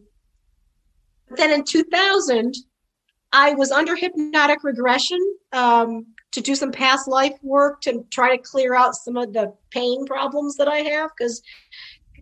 [1.37, 2.55] then in 2000,
[3.33, 5.19] I was under hypnotic regression
[5.53, 9.55] um, to do some past life work to try to clear out some of the
[9.71, 11.43] pain problems that I have because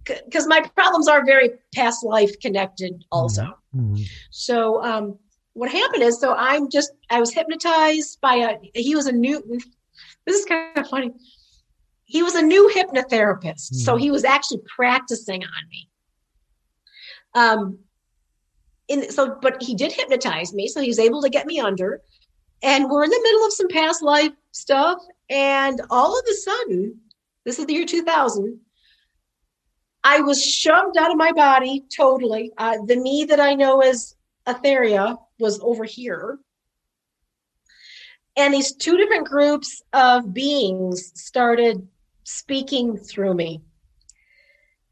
[0.04, 3.42] because my problems are very past life connected also.
[3.74, 4.02] Mm-hmm.
[4.30, 5.18] So um,
[5.52, 9.42] what happened is, so I'm just I was hypnotized by a he was a new.
[10.26, 11.12] This is kind of funny.
[12.04, 13.76] He was a new hypnotherapist, mm-hmm.
[13.76, 15.90] so he was actually practicing on me.
[17.34, 17.78] Um,
[18.88, 22.00] in so, but he did hypnotize me, so he was able to get me under.
[22.62, 27.00] And we're in the middle of some past life stuff, and all of a sudden,
[27.44, 28.60] this is the year 2000
[30.04, 32.52] I was shoved out of my body totally.
[32.56, 34.14] Uh, the me that I know as
[34.46, 36.38] Etheria was over here.
[38.36, 41.86] And these two different groups of beings started
[42.24, 43.62] speaking through me.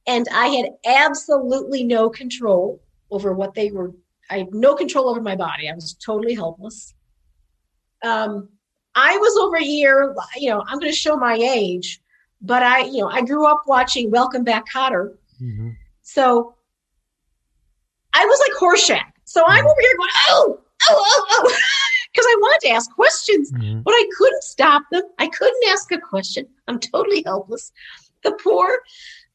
[0.07, 3.93] And I had absolutely no control over what they were.
[4.31, 5.69] I had no control over my body.
[5.69, 6.95] I was totally helpless.
[8.03, 8.49] Um,
[8.95, 12.01] I was over here, you know, I'm going to show my age,
[12.41, 15.15] but I, you know, I grew up watching Welcome Back Kotter.
[15.41, 15.71] Mm-hmm.
[16.03, 16.55] So
[18.15, 19.13] I was like Horshack.
[19.25, 19.67] So I'm mm-hmm.
[19.67, 21.43] over here going, oh, oh, oh, oh,
[22.13, 23.81] because I wanted to ask questions, mm-hmm.
[23.83, 25.03] but I couldn't stop them.
[25.19, 26.47] I couldn't ask a question.
[26.67, 27.73] I'm totally helpless.
[28.23, 28.81] The poor,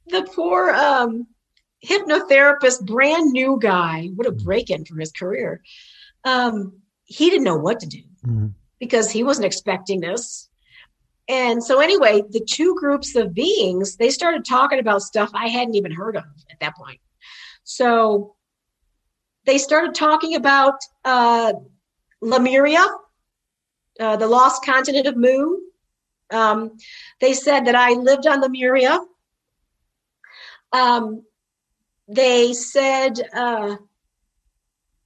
[0.07, 1.28] the poor um,
[1.86, 5.61] hypnotherapist, brand new guy, what a break in for his career.
[6.23, 8.47] Um, he didn't know what to do mm-hmm.
[8.79, 10.49] because he wasn't expecting this.
[11.27, 15.75] And so, anyway, the two groups of beings they started talking about stuff I hadn't
[15.75, 16.99] even heard of at that point.
[17.63, 18.36] So
[19.45, 20.75] they started talking about
[21.05, 21.53] uh,
[22.21, 22.86] Lemuria,
[23.99, 25.57] uh, the lost continent of Mu.
[26.32, 26.77] Um,
[27.19, 28.99] they said that I lived on Lemuria.
[30.73, 31.23] Um,
[32.07, 33.77] they said, uh,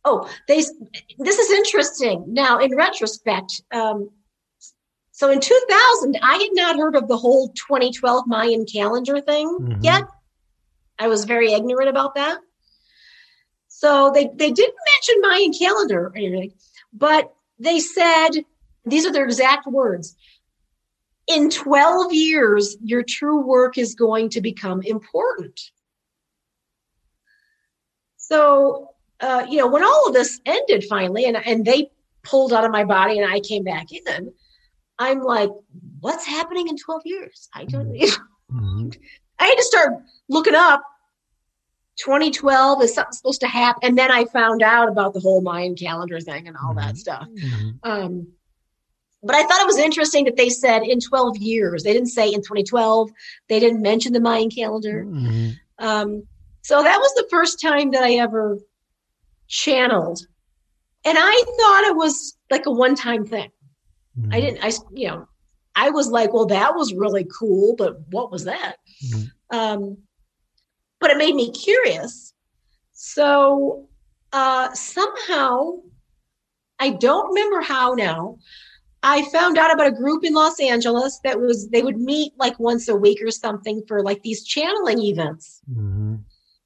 [0.03, 0.63] oh, they.
[1.17, 2.25] This is interesting.
[2.27, 4.09] Now, in retrospect, um,
[5.15, 9.81] so in 2000, I had not heard of the whole 2012 Mayan calendar thing mm-hmm.
[9.81, 10.03] yet.
[10.99, 12.39] I was very ignorant about that.
[13.69, 16.53] So they, they didn't mention Mayan calendar or anything,
[16.91, 18.31] but they said,
[18.85, 20.15] these are their exact words.
[21.27, 25.59] In 12 years, your true work is going to become important.
[28.27, 31.91] So, uh, you know, when all of this ended finally, and, and they
[32.23, 34.33] pulled out of my body and I came back in,
[34.97, 35.49] I'm like,
[35.99, 37.49] what's happening in 12 years?
[37.53, 38.89] I don't mm-hmm.
[39.39, 39.93] I had to start
[40.29, 40.81] looking up
[41.97, 43.79] 2012 is something supposed to happen.
[43.83, 46.79] And then I found out about the whole Mayan calendar thing and all mm-hmm.
[46.79, 47.27] that stuff.
[47.29, 47.69] Mm-hmm.
[47.83, 48.27] Um,
[49.23, 51.83] but I thought it was interesting that they said in 12 years.
[51.83, 53.11] They didn't say in 2012.
[53.49, 55.05] They didn't mention the Mayan calendar.
[55.05, 55.51] Mm-hmm.
[55.79, 56.23] Um,
[56.65, 58.57] so that was the first time that I ever
[59.47, 60.25] channeled.
[61.05, 63.51] And I thought it was like a one time thing.
[64.19, 64.33] Mm-hmm.
[64.33, 65.27] I didn't, I, you know,
[65.75, 68.77] I was like, well, that was really cool, but what was that?
[69.05, 69.55] Mm-hmm.
[69.55, 69.97] Um,
[70.99, 72.33] but it made me curious.
[72.93, 73.87] So
[74.33, 75.81] uh, somehow,
[76.79, 78.39] I don't remember how now.
[79.03, 82.57] I found out about a group in Los Angeles that was they would meet like
[82.57, 85.61] once a week or something for like these channeling events.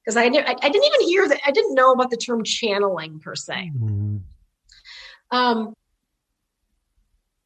[0.04, 0.16] Because.
[0.16, 3.34] I, I, I didn't even hear that I didn't know about the term channeling per
[3.34, 3.72] se.
[3.76, 4.16] Mm-hmm.
[5.30, 5.74] Um,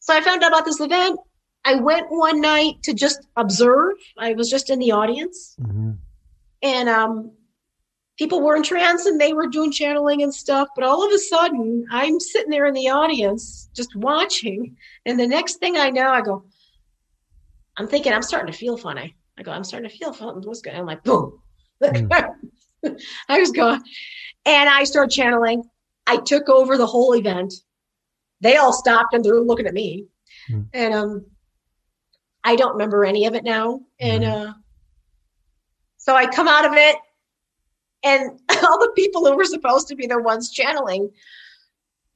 [0.00, 1.18] so I found out about this event.
[1.64, 3.94] I went one night to just observe.
[4.18, 5.56] I was just in the audience.
[5.60, 5.92] Mm-hmm
[6.64, 7.30] and um,
[8.18, 10.68] people were in trance and they were doing channeling and stuff.
[10.74, 14.76] But all of a sudden, I'm sitting there in the audience just watching,
[15.06, 16.44] and the next thing I know, I go,
[17.76, 19.14] I'm thinking I'm starting to feel funny.
[19.38, 20.40] I go, I'm starting to feel fun.
[20.42, 20.74] What's good?
[20.74, 21.38] I'm like, boom.
[21.92, 22.34] Mm.
[23.28, 23.80] I was going,
[24.44, 25.64] and I started channeling.
[26.06, 27.54] I took over the whole event.
[28.40, 30.06] They all stopped and they're looking at me,
[30.50, 30.66] mm.
[30.72, 31.26] and um,
[32.42, 33.80] I don't remember any of it now.
[33.98, 34.48] And mm.
[34.48, 34.52] uh,
[35.96, 36.96] so I come out of it,
[38.04, 41.10] and all the people who were supposed to be the ones channeling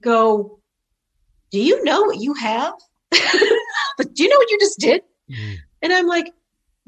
[0.02, 0.60] go,
[1.50, 2.74] Do you know what you have?
[3.10, 5.02] but do you know what you just did?
[5.30, 5.56] Mm.
[5.82, 6.32] And I'm like,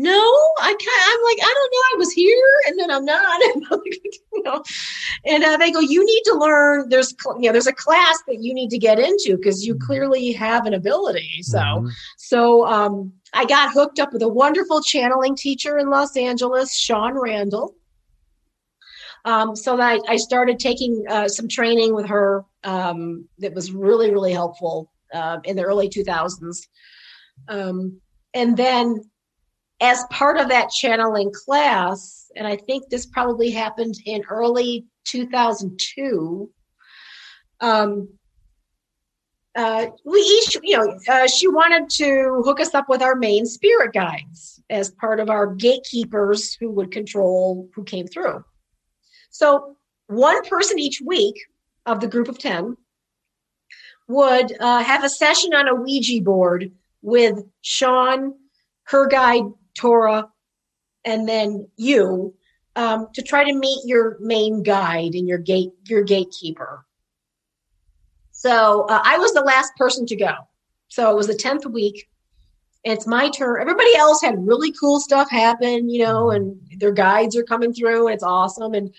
[0.01, 0.19] no,
[0.61, 1.03] I can't.
[1.09, 1.83] I'm like, I don't know.
[1.93, 3.41] I was here and then I'm not.
[4.33, 4.63] You know,
[5.27, 6.89] and uh, they go, you need to learn.
[6.89, 9.87] There's, you know, there's a class that you need to get into because you mm-hmm.
[9.87, 11.43] clearly have an ability.
[11.43, 11.89] So, mm-hmm.
[12.17, 17.19] so um, I got hooked up with a wonderful channeling teacher in Los Angeles, Shawn
[17.19, 17.75] Randall.
[19.25, 24.13] Um, so I, I started taking uh, some training with her um, that was really,
[24.13, 26.69] really helpful uh, in the early 2000s.
[27.49, 28.01] Um,
[28.33, 29.10] and then
[29.81, 36.51] as part of that channeling class, and I think this probably happened in early 2002,
[37.61, 38.09] um,
[39.57, 43.45] uh, we each, you know, uh, she wanted to hook us up with our main
[43.45, 48.45] spirit guides as part of our gatekeepers who would control who came through.
[49.31, 49.77] So,
[50.07, 51.35] one person each week
[51.87, 52.77] of the group of 10
[54.09, 56.73] would uh, have a session on a Ouija board
[57.03, 58.35] with Shawn,
[58.85, 59.45] her guide
[59.75, 60.29] Torah,
[61.05, 62.35] and then you
[62.77, 66.87] um, to try to meet your main guide and your gate your gatekeeper.
[68.33, 70.33] So uh, I was the last person to go.
[70.89, 72.09] So it was the tenth week.
[72.85, 73.61] It's my turn.
[73.61, 78.07] Everybody else had really cool stuff happen, you know, and their guides are coming through,
[78.07, 78.73] and it's awesome.
[78.73, 78.95] And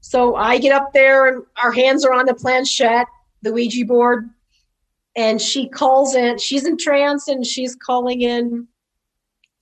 [0.00, 3.06] so I get up there, and our hands are on the planchette,
[3.40, 4.28] the Ouija board,
[5.16, 6.38] and she calls in.
[6.38, 8.68] She's in trance, and she's calling in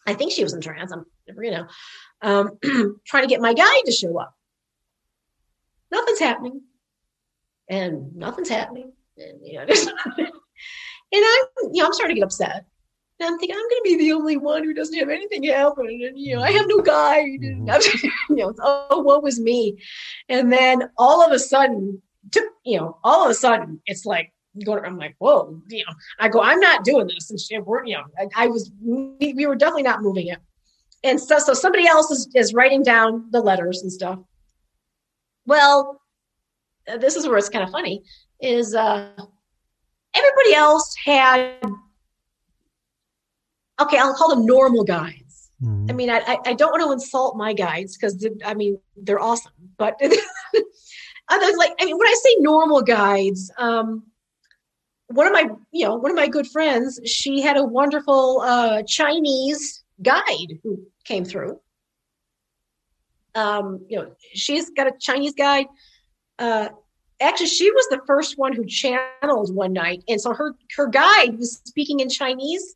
[0.06, 0.92] I think she was in trance.
[0.92, 1.66] I'm you know,
[2.22, 2.58] um,
[3.06, 4.34] trying to get my guide to show up.
[5.90, 6.62] Nothing's happening,
[7.68, 9.66] and nothing's happening, and you know,
[11.12, 12.64] And I'm, you know, I'm starting to get upset.
[13.18, 15.86] And I'm thinking, I'm going to be the only one who doesn't have anything happen.
[15.86, 17.40] And, you know, I have no guide.
[17.40, 18.06] And mm-hmm.
[18.30, 19.78] you know, oh, what was me?
[20.28, 24.32] And then all of a sudden, took, you know, all of a sudden, it's like,
[24.64, 27.30] going, I'm like, whoa, you know, I go, I'm not doing this.
[27.30, 30.38] And she, we're, you know, I, I was, we, we, were definitely not moving it.
[31.02, 34.18] And so, so somebody else is, is writing down the letters and stuff.
[35.46, 36.00] Well,
[36.98, 38.02] this is where it's kind of funny
[38.40, 39.10] is, uh,
[40.14, 41.60] everybody else had
[43.80, 45.50] okay, I'll call them normal guides.
[45.62, 45.86] Mm-hmm.
[45.90, 49.52] I mean, I, I don't want to insult my guides because I mean they're awesome,
[49.76, 49.94] but
[51.28, 54.04] others like I mean when I say normal guides, um,
[55.10, 58.82] one of my you know one of my good friends, she had a wonderful uh,
[58.82, 61.60] Chinese guide who came through.
[63.34, 65.66] Um, you know, she's got a Chinese guide.
[66.38, 66.70] Uh,
[67.20, 71.38] actually, she was the first one who channeled one night, and so her her guide
[71.38, 72.74] was speaking in Chinese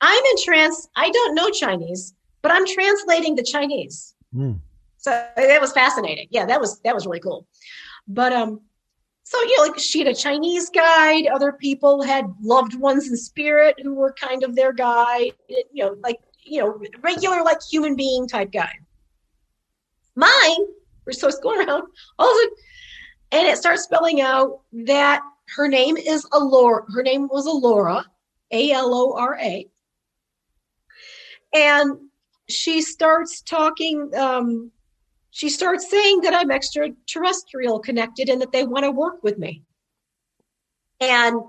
[0.00, 0.88] I'm in trance.
[0.96, 4.14] I don't know Chinese, but I'm translating the Chinese.
[4.34, 4.58] Mm.
[4.96, 6.28] So that was fascinating.
[6.30, 7.46] Yeah, that was that was really cool.
[8.08, 8.60] But um,
[9.30, 11.28] so you know, like she had a Chinese guide.
[11.28, 15.34] Other people had loved ones in spirit who were kind of their guide.
[15.48, 18.72] You know, like you know, regular like human being type guy
[20.16, 20.66] Mine,
[21.06, 21.84] we're so going around
[22.18, 22.50] all of
[23.30, 25.22] and it starts spelling out that
[25.54, 26.82] her name is Alora.
[26.92, 28.04] Her name was Alora,
[28.50, 29.68] A L O R A.
[31.54, 31.92] And
[32.48, 34.72] she starts talking, um,
[35.30, 39.62] she starts saying that I'm extraterrestrial connected and that they want to work with me.
[41.00, 41.40] And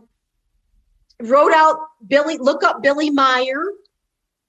[1.21, 1.77] wrote out
[2.07, 3.63] Billy, look up Billy Meier.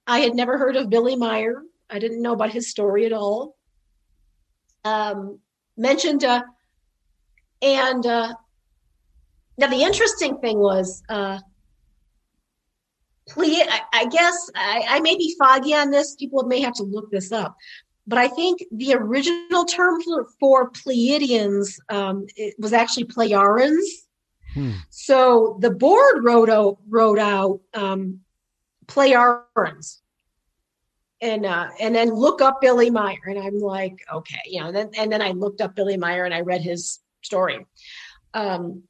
[0.07, 1.63] I had never heard of Billy Meier.
[1.89, 3.57] I didn't know about his story at all.
[4.85, 5.39] Um,
[5.77, 6.43] mentioned, uh,
[7.61, 8.35] and uh,
[9.59, 11.39] now the interesting thing was uh,
[13.29, 16.17] Ple- I, I guess I, I, may be foggy on this.
[16.17, 17.57] People may have to look this up.
[18.07, 22.27] But I think the original term for, for Pleiadians um,
[22.59, 23.87] was actually Plejarans.
[24.55, 24.73] Hmm.
[24.91, 28.21] So the board wrote out, wrote out um,
[28.87, 29.99] Plejarans.
[31.21, 33.29] And uh, and then look up Billy Meier.
[33.29, 34.67] and I'm like, okay, you know.
[34.67, 37.65] And then and then I looked up Billy Meier and I read his story.
[38.35, 38.83] Um,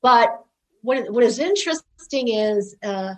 [0.00, 0.42] but
[0.80, 3.12] what what is interesting is uh,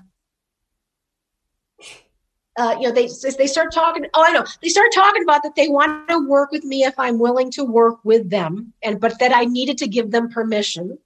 [2.58, 5.54] uh, you know they they start talking oh i know they start talking about that
[5.54, 9.18] they want to work with me if i'm willing to work with them and but
[9.20, 10.98] that i needed to give them permission.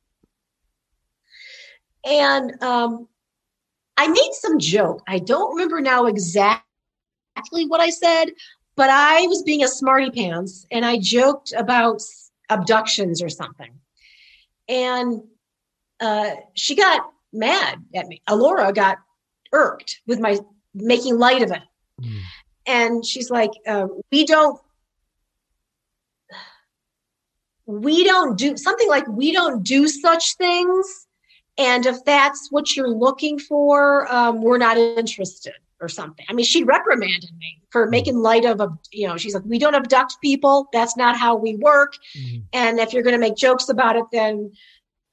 [2.05, 3.07] And um,
[3.97, 5.03] i made some joke.
[5.07, 6.65] I don't remember now exactly
[7.69, 8.31] what i said
[8.75, 12.01] but i was being a smarty pants and i joked about
[12.53, 13.73] abductions or something.
[14.69, 15.23] And
[16.01, 18.23] uh, she got mad at me.
[18.27, 18.99] Alora got
[19.53, 20.39] irked with my
[20.75, 21.63] making light of it.
[22.01, 22.21] Mm.
[22.67, 24.61] And she's like, uh, we don't,
[27.67, 31.07] we don't do something like we don't do such things.
[31.59, 36.25] And if that's what you're looking for, um, we're not interested or something.
[36.29, 37.91] I mean, she reprimanded me for hmm.
[37.91, 40.69] making light of a, you know, she's like, we don't abduct people.
[40.73, 41.95] That's not how we work.
[42.17, 42.45] Mm.
[42.53, 44.53] And if you're going to make jokes about it, then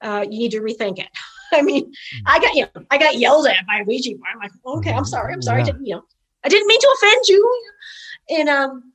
[0.02, 1.10] uh, you need to rethink it.
[1.54, 1.92] I mean.
[2.26, 4.30] I got you know, I got yelled at by a Ouija board.
[4.34, 5.60] I'm like, okay, I'm sorry, I'm sorry.
[5.60, 5.64] Yeah.
[5.64, 6.04] I didn't, you know,
[6.44, 7.62] I didn't mean to offend you.
[8.30, 8.94] And um,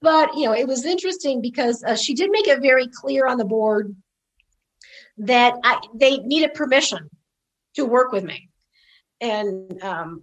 [0.00, 3.38] but you know, it was interesting because uh, she did make it very clear on
[3.38, 3.94] the board
[5.18, 7.08] that I they needed permission
[7.74, 8.50] to work with me,
[9.20, 10.22] and um,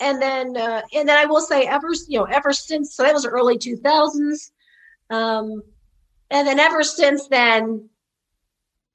[0.00, 3.14] and then uh, and then I will say ever you know ever since so that
[3.14, 4.52] was early two thousands,
[5.10, 5.62] um,
[6.30, 7.90] and then ever since then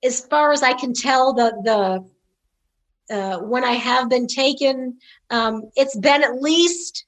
[0.04, 4.98] as far as I can tell, the the uh, when I have been taken,
[5.30, 7.06] um, it's been at least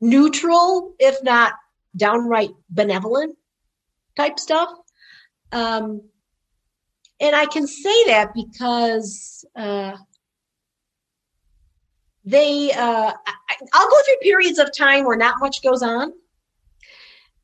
[0.00, 1.54] neutral, if not
[1.96, 3.36] downright benevolent
[4.16, 4.70] type stuff.
[5.50, 6.02] Um,
[7.20, 9.96] and I can say that because uh,
[12.24, 16.12] they, uh, I, I'll go through periods of time where not much goes on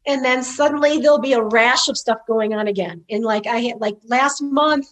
[0.08, 3.04] and then suddenly there'll be a rash of stuff going on again.
[3.10, 4.88] And like I had like last month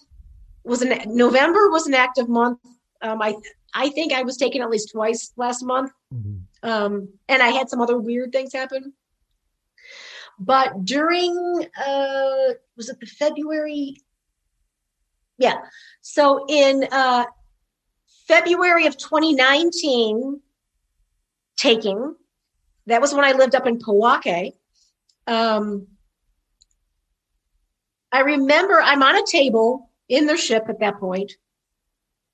[0.63, 2.61] was an November was an active month.
[3.01, 3.35] Um, I
[3.73, 6.69] I think I was taken at least twice last month, mm-hmm.
[6.69, 8.93] um, and I had some other weird things happen.
[10.39, 13.97] But during uh, was it the February?
[15.39, 15.57] Yeah.
[16.03, 17.25] So in uh,
[18.29, 20.43] February of 2019,
[21.57, 22.15] taking
[22.87, 24.53] that was when I lived up in Powake
[25.27, 25.87] um,
[28.13, 31.33] I remember I'm on a table in their ship at that point,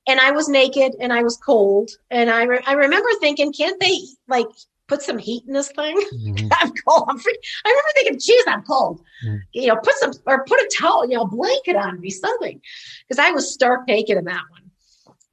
[0.07, 3.81] and I was naked and I was cold, and I re- I remember thinking, can't
[3.81, 4.47] they like
[4.89, 5.97] put some heat in this thing?
[6.13, 6.49] Mm-hmm.
[6.61, 7.07] I'm cold.
[7.09, 7.39] I'm free.
[7.65, 9.01] I remember thinking, geez, I'm cold.
[9.25, 9.37] Mm-hmm.
[9.53, 12.61] You know, put some or put a towel, you know, blanket on me, something,
[13.09, 14.63] because I was stark naked in that one.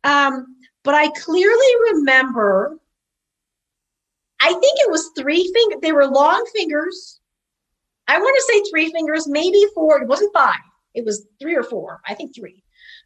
[0.04, 2.80] Um, but I clearly remember.
[4.42, 5.82] I think it was three fingers.
[5.82, 7.19] They were long fingers.
[8.10, 10.02] I want to say three fingers, maybe four.
[10.02, 10.60] It wasn't five.
[10.96, 12.02] It was three or four.
[12.08, 12.64] I think three.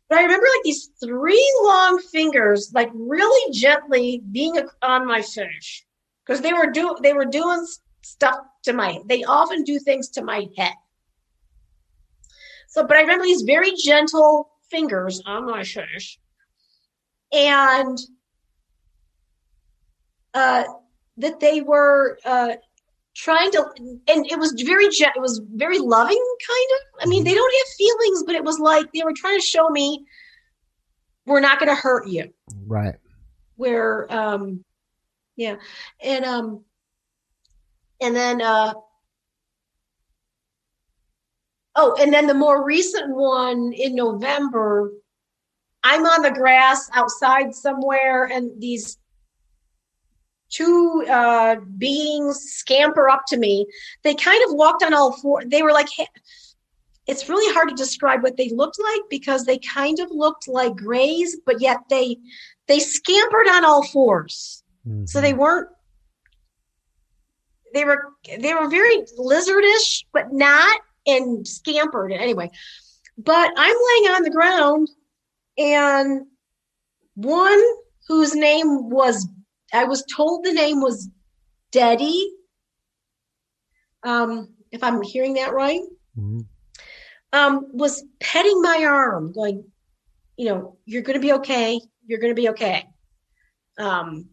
[0.07, 5.85] But I remember like these three long fingers, like really gently being on my finish
[6.25, 7.65] because they were do they were doing
[8.01, 8.99] stuff to my.
[9.05, 10.73] They often do things to my head.
[12.69, 16.17] So, but I remember these very gentle fingers on my finish,
[17.33, 17.97] and
[20.33, 20.63] uh,
[21.17, 22.53] that they were uh,
[23.15, 23.63] trying to
[24.07, 27.03] and it was very it was very loving kind of.
[27.03, 27.25] I mean mm-hmm.
[27.25, 30.05] they don't have feelings but it was like they were trying to show me
[31.25, 32.33] we're not going to hurt you.
[32.65, 32.95] Right.
[33.55, 34.63] Where um
[35.35, 35.55] yeah
[36.01, 36.63] and um
[38.01, 38.73] and then uh
[41.75, 44.91] oh and then the more recent one in november
[45.83, 48.97] i'm on the grass outside somewhere and these
[50.53, 53.65] two uh, beings scamper up to me.
[54.03, 55.43] They kind of walked on all four.
[55.45, 56.07] They were like, hey,
[57.07, 60.75] it's really hard to describe what they looked like because they kind of looked like
[60.75, 62.17] grays, but yet they
[62.67, 65.05] they scampered on all 4s mm-hmm.
[65.05, 65.39] So they mm-hmm.
[65.39, 65.69] weren't.
[67.73, 72.51] They were they were very lizardish, but not and scampered anyway.
[73.17, 74.89] But I'm laying on the ground,
[75.57, 76.27] and
[77.15, 77.61] one
[78.07, 79.27] whose name was
[79.73, 81.09] I was told the name was
[81.71, 82.31] Daddy.
[84.03, 85.81] Um, if I'm hearing that right,
[86.17, 86.41] mm-hmm.
[87.33, 89.65] um, was petting my arm, going,
[90.37, 91.79] you know, you're going to be okay.
[92.05, 92.85] You're going to be okay.
[93.79, 94.29] Um,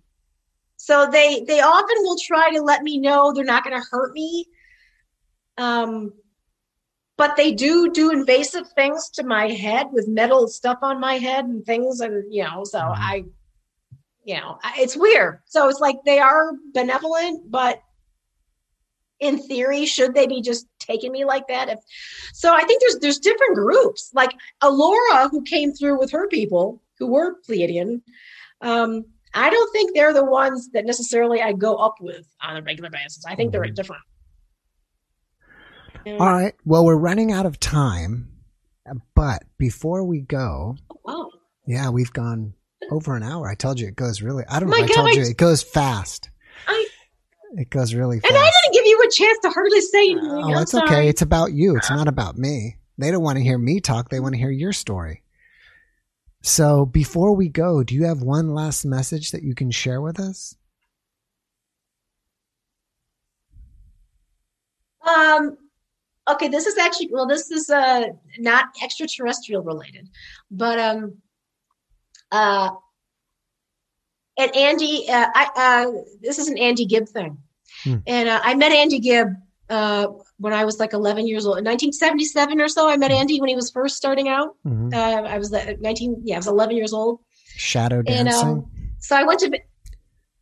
[0.76, 4.12] so they they often will try to let me know they're not going to hurt
[4.12, 4.46] me.
[5.58, 6.12] Um,
[7.16, 11.44] but they do do invasive things to my head with metal stuff on my head
[11.44, 13.02] and things, and you know, so mm-hmm.
[13.02, 13.24] I
[14.24, 15.40] you know, it's weird.
[15.46, 17.82] So it's like they are benevolent, but
[19.18, 21.68] in theory, should they be just taking me like that?
[21.68, 21.78] If
[22.32, 24.10] so, I think there's there's different groups.
[24.14, 28.02] Like Alora, who came through with her people who were Pleiadian.
[28.60, 32.62] Um, I don't think they're the ones that necessarily I go up with on a
[32.62, 33.24] regular basis.
[33.26, 33.74] I think they're mm-hmm.
[33.74, 34.02] different.
[36.06, 36.54] All right.
[36.64, 38.30] Well, we're running out of time,
[39.14, 41.30] but before we go, oh,
[41.66, 42.54] yeah, we've gone
[42.90, 43.48] over an hour.
[43.48, 44.44] I told you it goes really.
[44.48, 44.76] I don't know.
[44.76, 46.30] I God, told you it goes fast.
[46.66, 46.86] I,
[47.56, 48.32] it goes really fast.
[48.32, 50.30] And I didn't give you a chance to hardly say anything.
[50.30, 51.08] Oh, it's okay.
[51.08, 51.76] It's about you.
[51.76, 52.76] It's not about me.
[52.98, 54.08] They don't want to hear me talk.
[54.08, 55.22] They want to hear your story.
[56.42, 60.18] So before we go, do you have one last message that you can share with
[60.20, 60.54] us?
[65.06, 65.56] Um.
[66.28, 68.04] Okay, this is actually well, this is uh
[68.38, 70.08] not extraterrestrial related,
[70.50, 71.14] but um
[72.32, 72.70] uh,
[74.38, 77.38] and Andy, uh, I, uh, this is an Andy Gibb thing.
[77.84, 77.96] Hmm.
[78.06, 79.28] And uh, I met Andy Gibb
[79.68, 80.08] uh,
[80.38, 81.58] when I was like 11 years old.
[81.58, 83.18] In 1977 or so, I met hmm.
[83.18, 84.56] Andy when he was first starting out.
[84.66, 84.94] Mm-hmm.
[84.94, 87.20] Uh, I was 19, yeah, I was 11 years old.
[87.56, 88.26] Shadow dancing.
[88.26, 89.60] And, um, so I went to,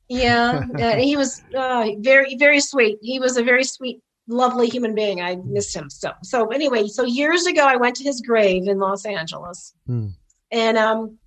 [0.09, 2.99] yeah, uh, he was uh, very, very sweet.
[3.03, 5.21] He was a very sweet, lovely human being.
[5.21, 5.91] I missed him.
[5.91, 9.75] So, so anyway, so years ago, I went to his grave in Los Angeles.
[9.87, 10.09] Hmm.
[10.51, 11.19] And um,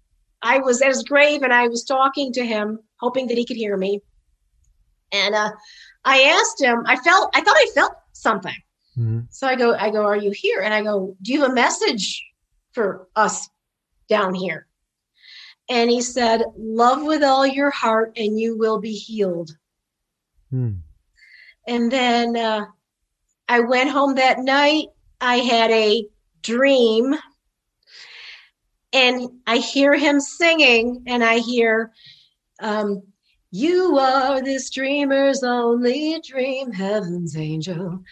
[0.41, 3.57] I was at his grave and I was talking to him, hoping that he could
[3.57, 4.01] hear me.
[5.11, 5.51] And uh,
[6.03, 8.55] I asked him, I felt, I thought I felt something.
[8.97, 9.19] Mm-hmm.
[9.29, 10.61] So I go, I go, are you here?
[10.61, 12.23] And I go, do you have a message
[12.73, 13.49] for us
[14.09, 14.67] down here?
[15.69, 19.51] And he said, love with all your heart and you will be healed.
[20.51, 20.79] Mm.
[21.67, 22.65] And then uh,
[23.47, 24.87] I went home that night.
[25.21, 26.05] I had a
[26.41, 27.15] dream
[28.93, 31.91] and I hear him singing, and I hear,
[32.59, 33.03] um,
[33.51, 38.03] "You are this dreamer's only dream, heaven's angel."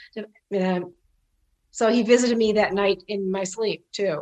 [1.72, 4.22] so he visited me that night in my sleep too.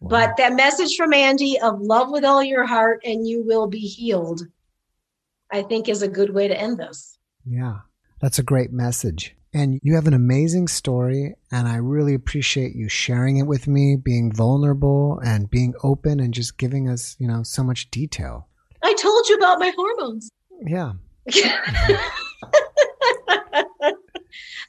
[0.00, 0.08] Wow.
[0.08, 3.80] But that message from Andy of love with all your heart, and you will be
[3.80, 4.42] healed.
[5.50, 7.18] I think is a good way to end this.
[7.46, 7.78] Yeah,
[8.20, 9.36] that's a great message.
[9.54, 13.94] And you have an amazing story, and I really appreciate you sharing it with me,
[13.94, 18.48] being vulnerable and being open and just giving us, you know, so much detail.
[18.82, 20.28] I told you about my hormones.
[20.66, 20.94] Yeah.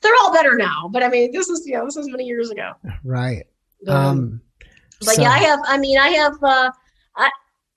[0.01, 2.51] They're all better now, but I mean, this is, you know, this is many years
[2.51, 2.73] ago.
[3.03, 3.47] Right.
[3.87, 4.41] Um, um
[4.99, 5.21] But so.
[5.23, 5.59] yeah, I have.
[5.65, 6.43] I mean, I have.
[6.43, 6.71] Uh,
[7.15, 7.29] I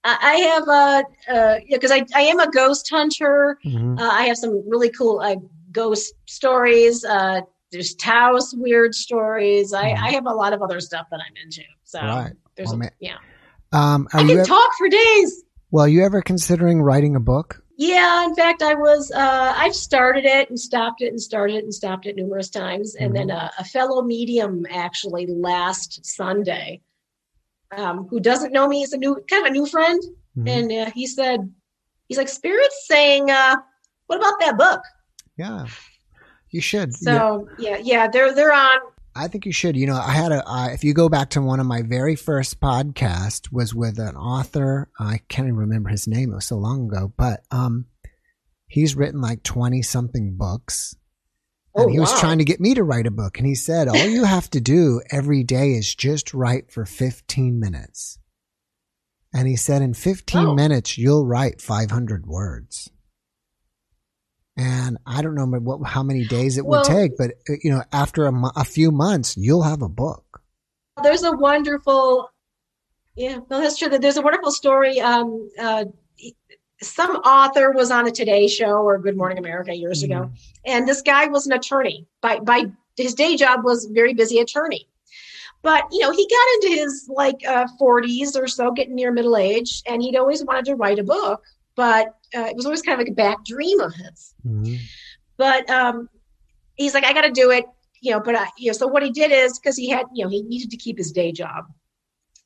[0.05, 3.59] I have uh, because uh, I I am a ghost hunter.
[3.65, 3.99] Mm-hmm.
[3.99, 5.37] Uh, I have some really cool uh,
[5.73, 7.05] ghost stories.
[7.05, 9.73] Uh, there's Taos weird stories.
[9.73, 10.05] I, mm-hmm.
[10.05, 11.63] I have a lot of other stuff that I'm into.
[11.85, 12.33] So right.
[12.57, 13.17] there's well, a, yeah.
[13.73, 15.45] Um, I can ever, talk for days.
[15.71, 17.63] Well, you ever considering writing a book?
[17.77, 19.13] Yeah, in fact, I was.
[19.13, 22.97] Uh, I've started it and stopped it and started it and stopped it numerous times,
[22.97, 23.29] and mm-hmm.
[23.29, 26.81] then a, a, fellow medium actually last Sunday,
[27.77, 30.03] um, who doesn't know me, is a new kind of a new friend,
[30.37, 30.49] mm-hmm.
[30.49, 31.53] and uh, he said,
[32.09, 33.59] he's like, "Spirit's saying, uh,
[34.09, 34.81] what about that book?"
[35.39, 35.67] Yeah,
[36.51, 36.95] you should.
[36.95, 38.81] So yeah, yeah, yeah they're they're on.
[39.15, 39.77] I think you should.
[39.77, 40.49] You know, I had a.
[40.49, 44.17] Uh, if you go back to one of my very first podcast, was with an
[44.17, 44.91] author.
[44.99, 46.33] I can't even remember his name.
[46.33, 47.87] It was so long ago, but um,
[48.67, 50.97] he's written like twenty something books.
[51.75, 52.19] And oh, he was wow.
[52.19, 53.39] trying to get me to write a book.
[53.39, 57.61] And he said, all you have to do every day is just write for 15
[57.61, 58.19] minutes.
[59.33, 60.55] And he said, in 15 oh.
[60.55, 62.91] minutes, you'll write 500 words
[64.59, 67.71] and I don't know what how many days it well, would take, but uh, you
[67.71, 70.43] know, after a, a few months, you'll have a book.
[71.01, 72.29] There's a wonderful,
[73.15, 73.89] yeah, no, that's true.
[73.89, 75.01] There's a wonderful story.
[75.01, 75.85] Um, uh,
[76.83, 80.13] some author was on a Today Show or Good Morning America years mm-hmm.
[80.13, 80.33] ago,
[80.67, 82.09] and this guy was an attorney.
[82.21, 82.65] By by,
[82.97, 84.89] his day job was very busy attorney.
[85.63, 89.37] But you know, he got into his like uh, 40s or so, getting near middle
[89.37, 91.45] age, and he'd always wanted to write a book
[91.79, 94.35] but uh, it was always kind of like a back dream of his.
[94.45, 94.75] Mm-hmm.
[95.37, 96.09] But um,
[96.75, 97.67] he's like, I got to do it,
[98.01, 98.19] you know.
[98.19, 100.43] But I, you know, so what he did is because he had, you know, he
[100.43, 101.67] needed to keep his day job,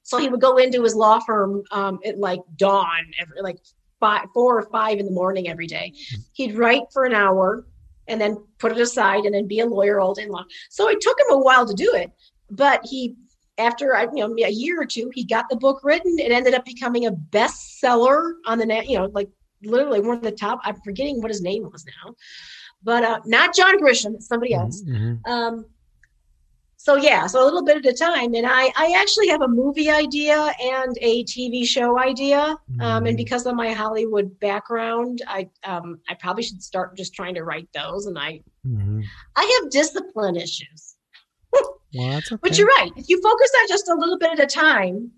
[0.03, 3.57] so he would go into his law firm um, at like dawn, every like
[4.01, 5.95] five, four or five in the morning every day.
[5.95, 6.21] Mm-hmm.
[6.35, 7.65] He'd write for an hour
[8.09, 10.45] and then put it aside and then be a lawyer all day long.
[10.69, 12.11] So it took him a while to do it,
[12.51, 13.17] but he
[13.63, 16.19] after I, you know, a year or two, he got the book written.
[16.19, 19.31] It ended up becoming a bestseller on the net, you know, like
[19.63, 20.61] literally one of the top.
[20.65, 22.15] I'm forgetting what his name was now,
[22.83, 24.83] but uh, not John Grisham, it's somebody mm-hmm, else.
[24.83, 25.33] Mm-hmm.
[25.33, 25.67] Um,
[26.77, 28.35] so yeah, so a little bit at a time.
[28.35, 32.57] And I, I actually have a movie idea and a TV show idea.
[32.73, 32.81] Mm-hmm.
[32.81, 33.17] Um, and mm-hmm.
[33.17, 37.69] because of my Hollywood background, I, um, I probably should start just trying to write
[37.73, 38.07] those.
[38.07, 39.01] And I, mm-hmm.
[39.37, 40.92] I have discipline issues.
[41.95, 42.37] Well, okay.
[42.41, 42.91] But you're right.
[42.97, 45.13] If you focus on just a little bit at a time,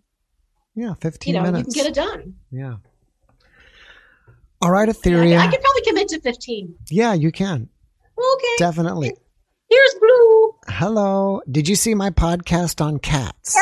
[0.74, 1.76] yeah, 15 you know, minutes.
[1.76, 2.34] You can get it done.
[2.50, 2.76] Yeah.
[4.60, 5.30] All right, Etheria.
[5.30, 6.74] Yeah, I, can probably commit to 15.
[6.90, 7.68] Yeah, you can.
[8.18, 8.54] Okay.
[8.58, 9.14] Definitely.
[9.68, 10.54] Here's Blue.
[10.68, 11.42] Hello.
[11.50, 13.58] Did you see my podcast on cats?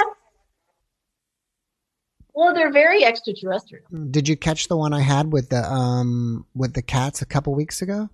[2.35, 3.85] Well, they're very extraterrestrial.
[4.11, 7.55] Did you catch the one I had with the um with the cats a couple
[7.55, 8.09] weeks ago?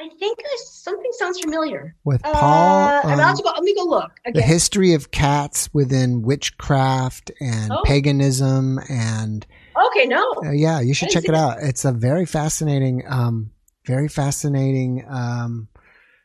[0.00, 1.96] I think something sounds familiar.
[2.04, 4.12] With uh, Paul, uh, um, go, let me go look.
[4.24, 4.40] Again.
[4.40, 7.82] The history of cats within witchcraft and oh.
[7.84, 9.44] paganism and.
[9.88, 10.34] Okay, no.
[10.44, 11.58] Uh, yeah, you should check it out.
[11.60, 13.50] It's a very fascinating, um,
[13.86, 15.68] very fascinating um,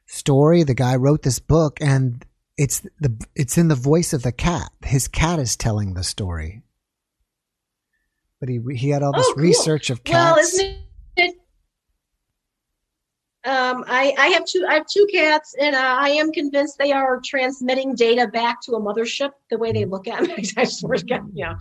[0.06, 0.64] story.
[0.64, 2.24] The guy wrote this book, and
[2.58, 4.72] it's the it's in the voice of the cat.
[4.84, 6.62] His cat is telling the story,
[8.40, 9.44] but he he had all this oh, cool.
[9.44, 10.36] research of cats.
[10.36, 10.82] Well, isn't it
[13.45, 14.65] um, I, I have two.
[14.68, 18.74] I have two cats, and uh, I am convinced they are transmitting data back to
[18.74, 19.32] a mothership.
[19.49, 21.56] The way they look at me, I swear to God, yeah.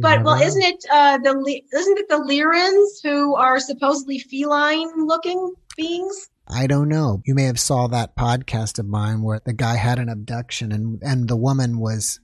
[0.00, 1.30] But well, isn't it uh, the
[1.72, 6.30] isn't it the Lyrans who are supposedly feline-looking beings?
[6.48, 7.20] I don't know.
[7.24, 11.02] You may have saw that podcast of mine where the guy had an abduction, and
[11.02, 12.20] and the woman was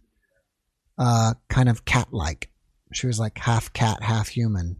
[0.98, 2.48] uh, kind of cat-like.
[2.92, 4.76] She was like half cat, half human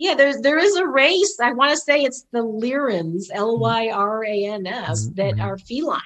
[0.00, 1.38] yeah, there's there is a race.
[1.40, 3.36] I want to say it's the Lyrans, mm-hmm.
[3.36, 5.14] L Y R A N S, mm-hmm.
[5.16, 6.00] that are feline,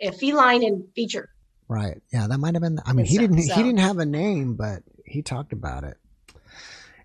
[0.00, 1.30] a feline in feature.
[1.66, 2.00] Right.
[2.12, 2.78] Yeah, that might have been.
[2.86, 3.42] I mean, he didn't.
[3.42, 3.54] So.
[3.54, 5.96] He didn't have a name, but he talked about it.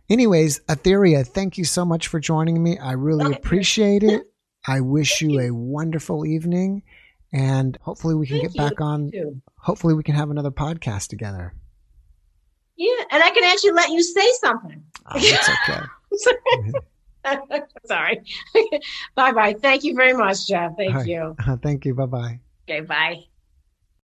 [0.08, 2.78] Anyways, Etheria, thank you so much for joining me.
[2.78, 3.36] I really okay.
[3.36, 4.22] appreciate it.
[4.68, 6.84] I wish you, you a wonderful evening,
[7.34, 9.12] and hopefully we can thank get back on.
[9.58, 11.56] Hopefully we can have another podcast together.
[12.78, 14.84] Yeah, and I can actually let you say something.
[15.08, 15.82] Oh, that's okay.
[17.86, 18.22] Sorry.
[19.16, 19.56] bye bye.
[19.60, 20.74] Thank you very much, Jeff.
[20.78, 21.08] Thank right.
[21.08, 21.36] you.
[21.64, 21.96] thank you.
[21.96, 22.40] Bye bye.
[22.70, 23.26] Okay, bye.